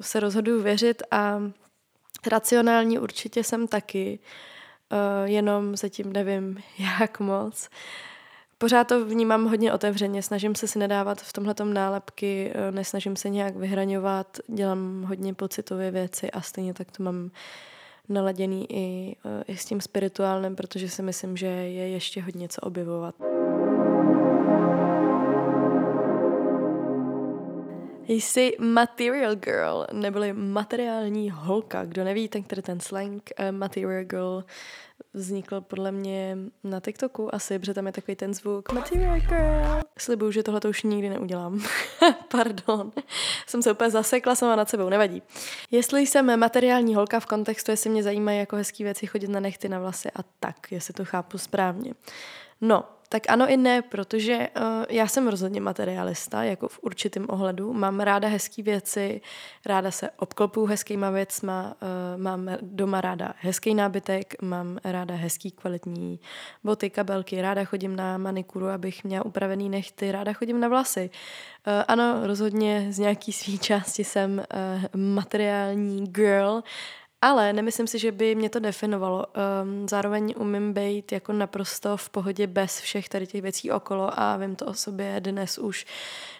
[0.00, 1.42] se rozhoduju věřit a
[2.26, 4.18] racionální určitě jsem taky,
[4.92, 6.62] uh, jenom zatím nevím,
[7.00, 7.68] jak moc.
[7.68, 8.08] Uh,
[8.60, 13.28] Pořád to vnímám hodně otevřeně, snažím se si nedávat v tomhle nálepky, eh, nesnažím se
[13.28, 17.30] nějak vyhraňovat, dělám hodně pocitové věci a stejně tak to mám
[18.08, 22.60] naladěný i, eh, i s tím spirituálním, protože si myslím, že je ještě hodně co
[22.60, 23.14] objevovat.
[28.08, 31.84] Jsi material girl, neboli materiální holka.
[31.84, 34.44] Kdo neví, ten, který ten slang uh, material girl
[35.14, 39.80] vznikl podle mě na TikToku asi, protože tam je takový ten zvuk Material Girl.
[39.98, 41.62] Slibuju, že tohle to už nikdy neudělám.
[42.28, 42.92] Pardon.
[43.46, 45.22] Jsem se úplně zasekla sama nad sebou, nevadí.
[45.70, 49.68] Jestli jsem materiální holka v kontextu, jestli mě zajímají jako hezký věci chodit na nechty,
[49.68, 51.94] na vlasy a tak, jestli to chápu správně.
[52.60, 57.72] No, tak ano i ne, protože uh, já jsem rozhodně materialista, jako v určitém ohledu.
[57.72, 59.20] Mám ráda hezké věci,
[59.66, 66.20] ráda se obklopuju hezkýma věcma, uh, mám doma ráda hezký nábytek, mám ráda hezký kvalitní
[66.64, 71.10] boty, kabelky, ráda chodím na manikuru, abych měla upravený nechty, ráda chodím na vlasy.
[71.66, 76.62] Uh, ano, rozhodně z nějaký svý části jsem uh, materiální girl,
[77.22, 79.26] ale nemyslím si, že by mě to definovalo.
[79.26, 84.36] Um, zároveň umím být jako naprosto v pohodě bez všech tady těch věcí okolo a
[84.36, 85.86] vím to o sobě dnes už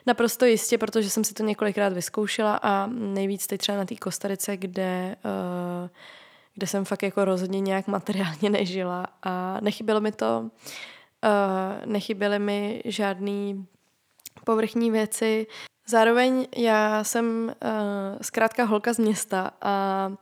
[0.07, 4.57] naprosto jistě, protože jsem si to několikrát vyzkoušela a nejvíc teď třeba na té Kostarice,
[4.57, 5.89] kde, uh,
[6.55, 12.83] kde jsem fakt jako rozhodně nějak materiálně nežila a nechybělo mi to, uh, nechyběly mi
[12.85, 13.67] žádný
[14.45, 15.47] povrchní věci.
[15.87, 20.17] Zároveň já jsem uh, zkrátka holka z města a uh,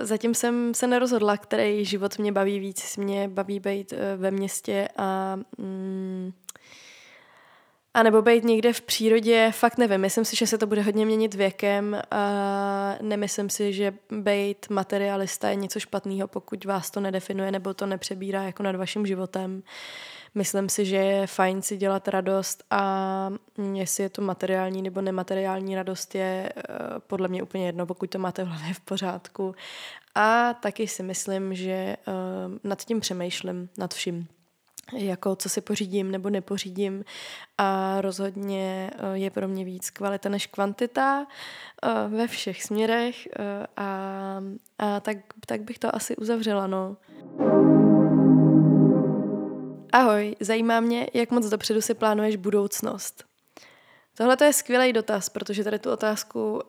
[0.00, 2.96] Zatím jsem se nerozhodla, který život mě baví víc.
[2.96, 6.32] Mě baví být eh, ve městě a mm,
[7.94, 10.00] a nebo být někde v přírodě, fakt nevím.
[10.00, 15.48] Myslím si, že se to bude hodně měnit věkem a nemyslím si, že být materialista
[15.48, 19.62] je něco špatného, pokud vás to nedefinuje nebo to nepřebírá jako nad vaším životem.
[20.34, 23.30] Myslím si, že je fajn si dělat radost a
[23.72, 26.62] jestli je to materiální nebo nemateriální radost je eh,
[27.06, 29.54] podle mě úplně jedno, pokud to máte v hlavě v pořádku.
[30.14, 31.96] A taky si myslím, že eh,
[32.64, 34.28] nad tím přemýšlím, nad vším
[34.92, 37.04] jako co si pořídím nebo nepořídím
[37.58, 41.26] a rozhodně eh, je pro mě víc kvalita než kvantita
[42.08, 43.28] ve všech směrech
[43.76, 44.40] a,
[44.78, 45.16] a tak,
[45.46, 46.96] tak bych to asi uzavřela, no.
[49.92, 53.24] Ahoj, zajímá mě, jak moc dopředu si plánuješ budoucnost.
[54.16, 56.60] Tohle je skvělý dotaz, protože tady tu otázku uh,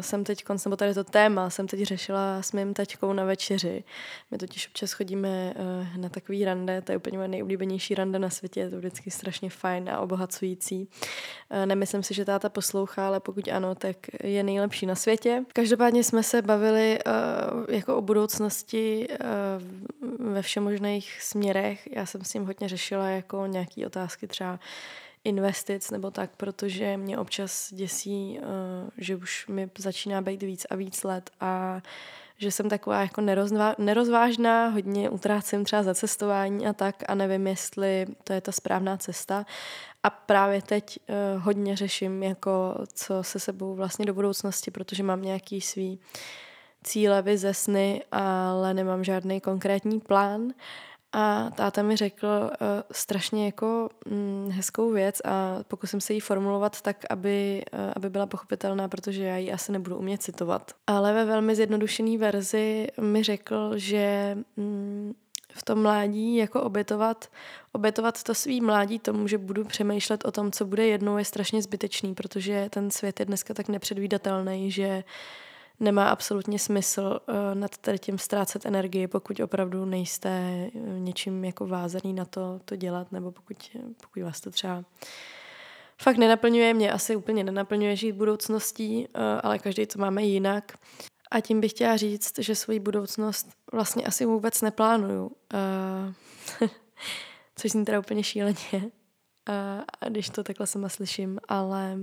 [0.00, 3.84] jsem teď, nebo tady to téma jsem teď řešila s mým taťkou na večeři.
[4.30, 8.30] My totiž občas chodíme uh, na takový rande, to je úplně moje nejoblíbenější rande na
[8.30, 10.88] světě, je to vždycky strašně fajn a obohacující.
[11.50, 15.44] Uh, nemyslím si, že táta poslouchá, ale pokud ano, tak je nejlepší na světě.
[15.52, 21.88] Každopádně jsme se bavili uh, jako o budoucnosti uh, ve všemožných směrech.
[21.92, 24.58] Já jsem s ním hodně řešila jako nějaký otázky třeba
[25.24, 30.76] investic nebo tak, protože mě občas děsí, uh, že už mi začíná být víc a
[30.76, 31.82] víc let a
[32.38, 37.46] že jsem taková jako nerozvá, nerozvážná, hodně utrácím třeba za cestování a tak a nevím,
[37.46, 39.46] jestli to je ta správná cesta.
[40.02, 45.22] A právě teď uh, hodně řeším, jako co se sebou vlastně do budoucnosti, protože mám
[45.22, 46.00] nějaký svý
[46.84, 50.52] cíle, vize, sny, ale nemám žádný konkrétní plán.
[51.14, 52.48] A táta mi řekl uh,
[52.92, 58.26] strašně jako mm, hezkou věc a pokusím se ji formulovat tak, aby, uh, aby byla
[58.26, 60.72] pochopitelná, protože já ji asi nebudu umět citovat.
[60.86, 65.14] Ale ve velmi zjednodušené verzi mi řekl, že mm,
[65.52, 67.28] v tom mládí jako obětovat,
[67.72, 71.62] obětovat to svý mládí tomu, že budu přemýšlet o tom, co bude jednou, je strašně
[71.62, 75.02] zbytečný, protože ten svět je dneska tak nepředvídatelný, že uh,
[75.80, 81.66] nemá absolutně smysl uh, nad tady tím ztrácet energii, pokud opravdu nejste eh, něčím jako
[81.66, 83.70] vázaný na to, to dělat, nebo pokud,
[84.02, 84.84] pokud vás to třeba
[86.02, 90.72] fakt nenaplňuje, mě asi úplně nenaplňuje žít budoucností, uh, ale každý to máme jinak.
[91.30, 95.26] A tím bych chtěla říct, že svoji budoucnost vlastně asi vůbec neplánuju.
[95.26, 96.68] Uh,
[97.56, 101.98] což zní teda úplně šíleně, uh, když to takhle sama slyším, ale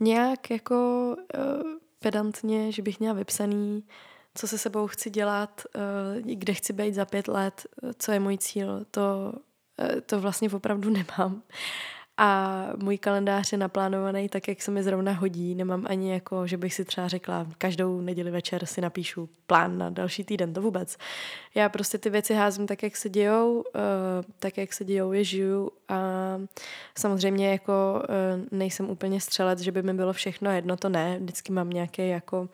[0.00, 1.16] nějak jako
[2.04, 3.84] pedantně, že bych měla vypsaný,
[4.34, 8.20] co se sebou chci dělat, eh, kde chci být za pět let, eh, co je
[8.20, 9.32] můj cíl, to,
[9.78, 11.42] eh, to vlastně opravdu nemám.
[12.16, 15.54] A můj kalendář je naplánovaný tak, jak se mi zrovna hodí.
[15.54, 19.90] Nemám ani jako, že bych si třeba řekla, každou neděli večer si napíšu plán na
[19.90, 20.96] další týden, to vůbec.
[21.54, 23.80] Já prostě ty věci házím tak, jak se dějou, eh,
[24.38, 25.98] tak, jak se dějou, je žiju a
[26.98, 31.18] samozřejmě jako eh, nejsem úplně střelec, že by mi bylo všechno jedno, to ne.
[31.18, 32.48] Vždycky mám nějaké jako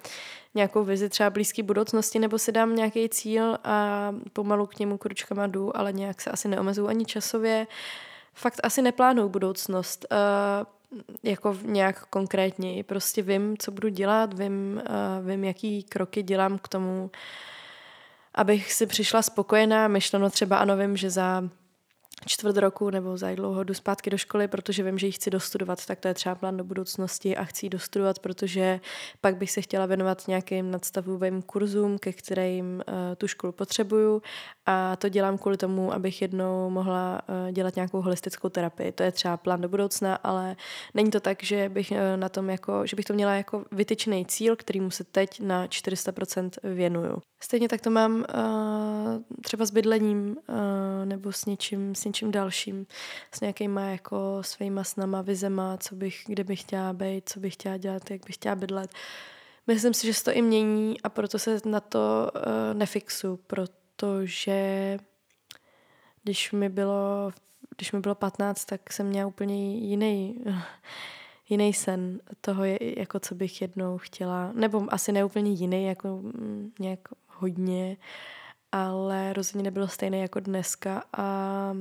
[0.54, 5.46] nějakou vizi třeba blízké budoucnosti, nebo si dám nějaký cíl a pomalu k němu kručkama
[5.46, 7.66] jdu, ale nějak se asi neomezuju ani časově.
[7.70, 10.18] Uh, fakt asi neplánuju budoucnost uh,
[11.22, 12.84] jako nějak konkrétně.
[12.84, 14.82] Prostě vím, co budu dělat, vím,
[15.20, 17.10] uh, vím, jaký kroky dělám k tomu,
[18.34, 21.42] abych si přišla spokojená, myšleno třeba ano, vím, že za
[22.26, 25.86] čtvrt roku nebo za dlouho jdu zpátky do školy, protože vím, že ji chci dostudovat,
[25.86, 28.80] tak to je třeba plán do budoucnosti a chci ji dostudovat, protože
[29.20, 34.22] pak bych se chtěla věnovat nějakým nadstavovým kurzům, ke kterým uh, tu školu potřebuju
[34.66, 38.92] a to dělám kvůli tomu, abych jednou mohla uh, dělat nějakou holistickou terapii.
[38.92, 40.56] To je třeba plán do budoucna, ale
[40.94, 44.26] není to tak, že bych uh, na tom jako, že bych to měla jako vytyčený
[44.26, 47.22] cíl, kterýmu se teď na 400% věnuju.
[47.42, 50.54] Stejně tak to mám uh, třeba s bydlením uh,
[51.04, 52.86] nebo s něčím, s něčím dalším,
[53.32, 57.76] s nějakýma jako svýma snama, vizema, co bych, kde bych chtěla být, co bych chtěla
[57.76, 58.90] dělat, jak bych chtěla bydlet.
[59.66, 62.42] Myslím si, že se to i mění a proto se na to uh,
[62.78, 64.98] nefixu, protože
[66.22, 67.32] když mi bylo,
[67.76, 70.44] když mi bylo 15, tak jsem měla úplně jiný,
[71.48, 77.00] jiný sen toho, jako co bych jednou chtěla, nebo asi neúplně jiný, jako mm, nějak
[77.28, 77.96] hodně,
[78.72, 81.76] ale rozhodně nebylo stejné jako dneska a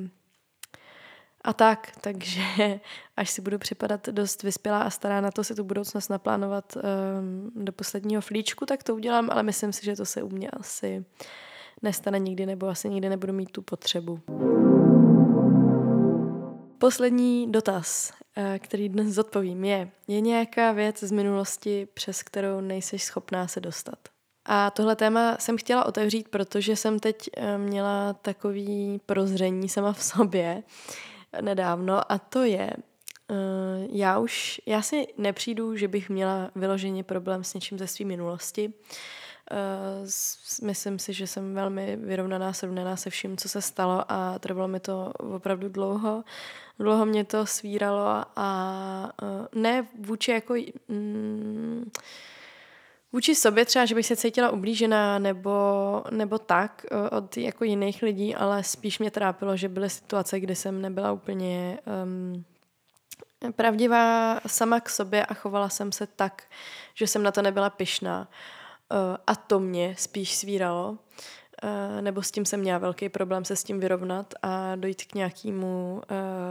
[1.42, 2.42] a tak, takže
[3.18, 7.66] až si budu připadat dost vyspělá a stará na to si tu budoucnost naplánovat um,
[7.66, 11.06] do posledního flíčku, tak to udělám, ale myslím si, že to se u mě asi
[11.82, 14.20] nestane nikdy, nebo asi nikdy nebudu mít tu potřebu.
[16.78, 23.04] Poslední dotaz, eh, který dnes zodpovím, je, je nějaká věc z minulosti, přes kterou nejseš
[23.04, 24.00] schopná se dostat?
[24.46, 30.04] A tohle téma jsem chtěla otevřít, protože jsem teď eh, měla takový prozření sama v
[30.04, 30.64] sobě
[31.42, 32.70] nedávno a to je,
[33.30, 33.36] eh,
[33.92, 38.74] já už, já si nepřijdu, že bych měla vyloženě problém s něčím ze své minulosti.
[40.64, 44.80] Myslím si, že jsem velmi vyrovnaná, srovnaná se vším, co se stalo a trvalo mi
[44.80, 46.24] to opravdu dlouho.
[46.80, 49.12] Dlouho mě to svíralo a
[49.56, 50.56] ne vůči jako
[50.88, 51.92] mm,
[53.12, 55.52] vůči sobě třeba, že bych se cítila ublížená nebo,
[56.12, 60.82] nebo tak od jako jiných lidí, ale spíš mě trápilo, že byly situace, kdy jsem
[60.82, 62.46] nebyla úplně um,
[63.56, 66.44] pravdivá sama k sobě a chovala jsem se tak,
[66.94, 68.28] že jsem na to nebyla pyšná.
[68.92, 70.98] Uh, a to mě spíš svíralo.
[71.64, 75.16] Uh, nebo s tím jsem měla velký problém se s tím vyrovnat a dojít k
[75.16, 76.02] nějakému,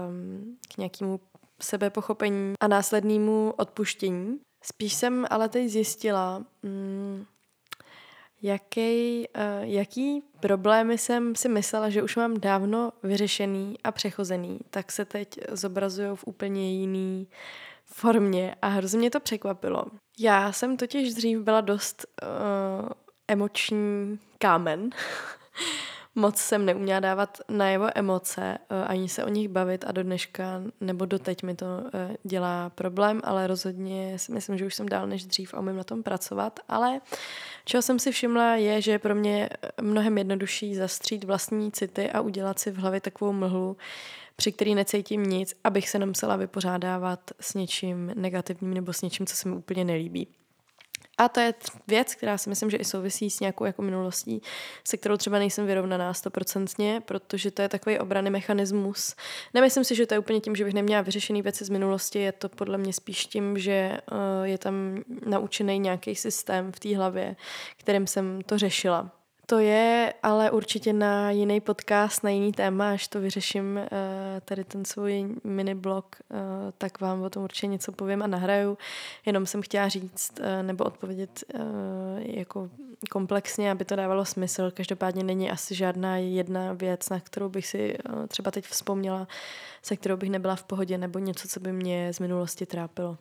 [0.09, 1.20] um, k nějakému
[1.61, 4.38] sebepochopení a následnému odpuštění.
[4.62, 7.26] Spíš jsem ale teď zjistila, um,
[8.42, 14.92] jaký, uh, jaký problémy jsem si myslela, že už mám dávno vyřešený a přechozený, tak
[14.92, 17.28] se teď zobrazují v úplně jiný
[17.84, 19.84] formě a hrozně mě to překvapilo.
[20.18, 22.88] Já jsem totiž dřív byla dost uh,
[23.28, 24.90] emoční kámen.
[26.18, 30.62] Moc jsem neuměla dávat najevo emoce, uh, ani se o nich bavit a do dneška,
[30.80, 31.90] nebo do teď mi to uh,
[32.24, 35.84] dělá problém, ale rozhodně si myslím, že už jsem dál než dřív a umím na
[35.84, 36.60] tom pracovat.
[36.68, 37.00] Ale
[37.64, 39.48] čeho jsem si všimla je, že je pro mě
[39.80, 43.76] mnohem jednodušší zastřít vlastní city a udělat si v hlavě takovou mlhu,
[44.36, 49.36] při který necítím nic, abych se nemusela vypořádávat s něčím negativním nebo s něčím, co
[49.36, 50.28] se mi úplně nelíbí.
[51.18, 51.54] A to je
[51.86, 54.42] věc, která si myslím, že i souvisí s nějakou jako minulostí,
[54.84, 59.14] se kterou třeba nejsem vyrovnaná stoprocentně, protože to je takový obrany mechanismus.
[59.54, 62.32] Nemyslím si, že to je úplně tím, že bych neměla vyřešený věci z minulosti, je
[62.32, 64.74] to podle mě spíš tím, že uh, je tam
[65.26, 67.36] naučený nějaký systém v té hlavě,
[67.76, 69.10] kterým jsem to řešila.
[69.46, 73.88] To je ale určitě na jiný podcast, na jiný téma, až to vyřeším uh,
[74.45, 76.39] tady ten svůj mini blog, uh,
[76.78, 78.78] tak vám o tom určitě něco povím a nahraju.
[79.26, 81.61] Jenom jsem chtěla říct uh, nebo odpovědět uh,
[82.18, 82.70] jako
[83.11, 84.70] komplexně, aby to dávalo smysl.
[84.70, 89.28] Každopádně není asi žádná jedna věc, na kterou bych si třeba teď vzpomněla,
[89.82, 93.18] se kterou bych nebyla v pohodě, nebo něco, co by mě z minulosti trápilo.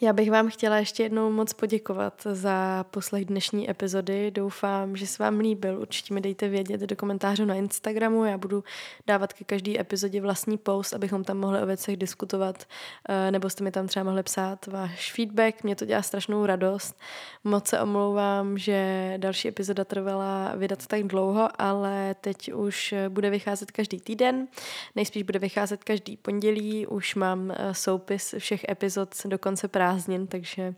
[0.00, 4.30] Já bych vám chtěla ještě jednou moc poděkovat za poslech dnešní epizody.
[4.30, 5.80] Doufám, že se vám líbil.
[5.80, 8.24] Určitě mi dejte vědět do komentářů na Instagramu.
[8.24, 8.64] Já budu
[9.06, 12.64] dávat ke každé epizodě vlastní post, abychom tam mohli o věcech diskutovat,
[13.08, 15.64] eh, nebo jste mi tam třeba mohli psát váš feedback.
[15.64, 17.00] Mě to dělá strašnou radost.
[17.44, 23.70] Moc se omlouvám, že další epizoda trvala vydat tak dlouho, ale teď už bude vycházet
[23.70, 24.48] každý týden.
[24.96, 26.86] Nejspíš bude vycházet každý pondělí.
[26.86, 30.74] Už mám eh, soupis všech epizod do konce práce prázdnin, takže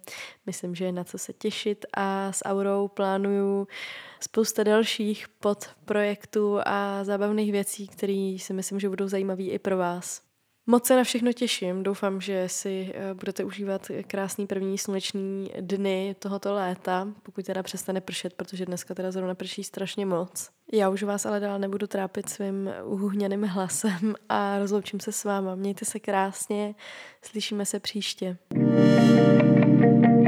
[0.47, 3.69] myslím, že je na co se těšit a s Aurou plánuju
[4.21, 10.30] spousta dalších podprojektů a zábavných věcí, které si myslím, že budou zajímavé i pro vás.
[10.71, 11.83] Moc se na všechno těším.
[11.83, 18.01] Doufám, že si eh, budete užívat krásný první sluneční dny tohoto léta, pokud teda přestane
[18.01, 20.51] pršet, protože dneska teda zrovna prší strašně moc.
[20.73, 25.55] Já už vás ale dál nebudu trápit svým uhuhněným hlasem a rozloučím se s váma.
[25.55, 26.75] Mějte se krásně,
[27.23, 28.37] slyšíme se příště.
[28.53, 30.20] thank you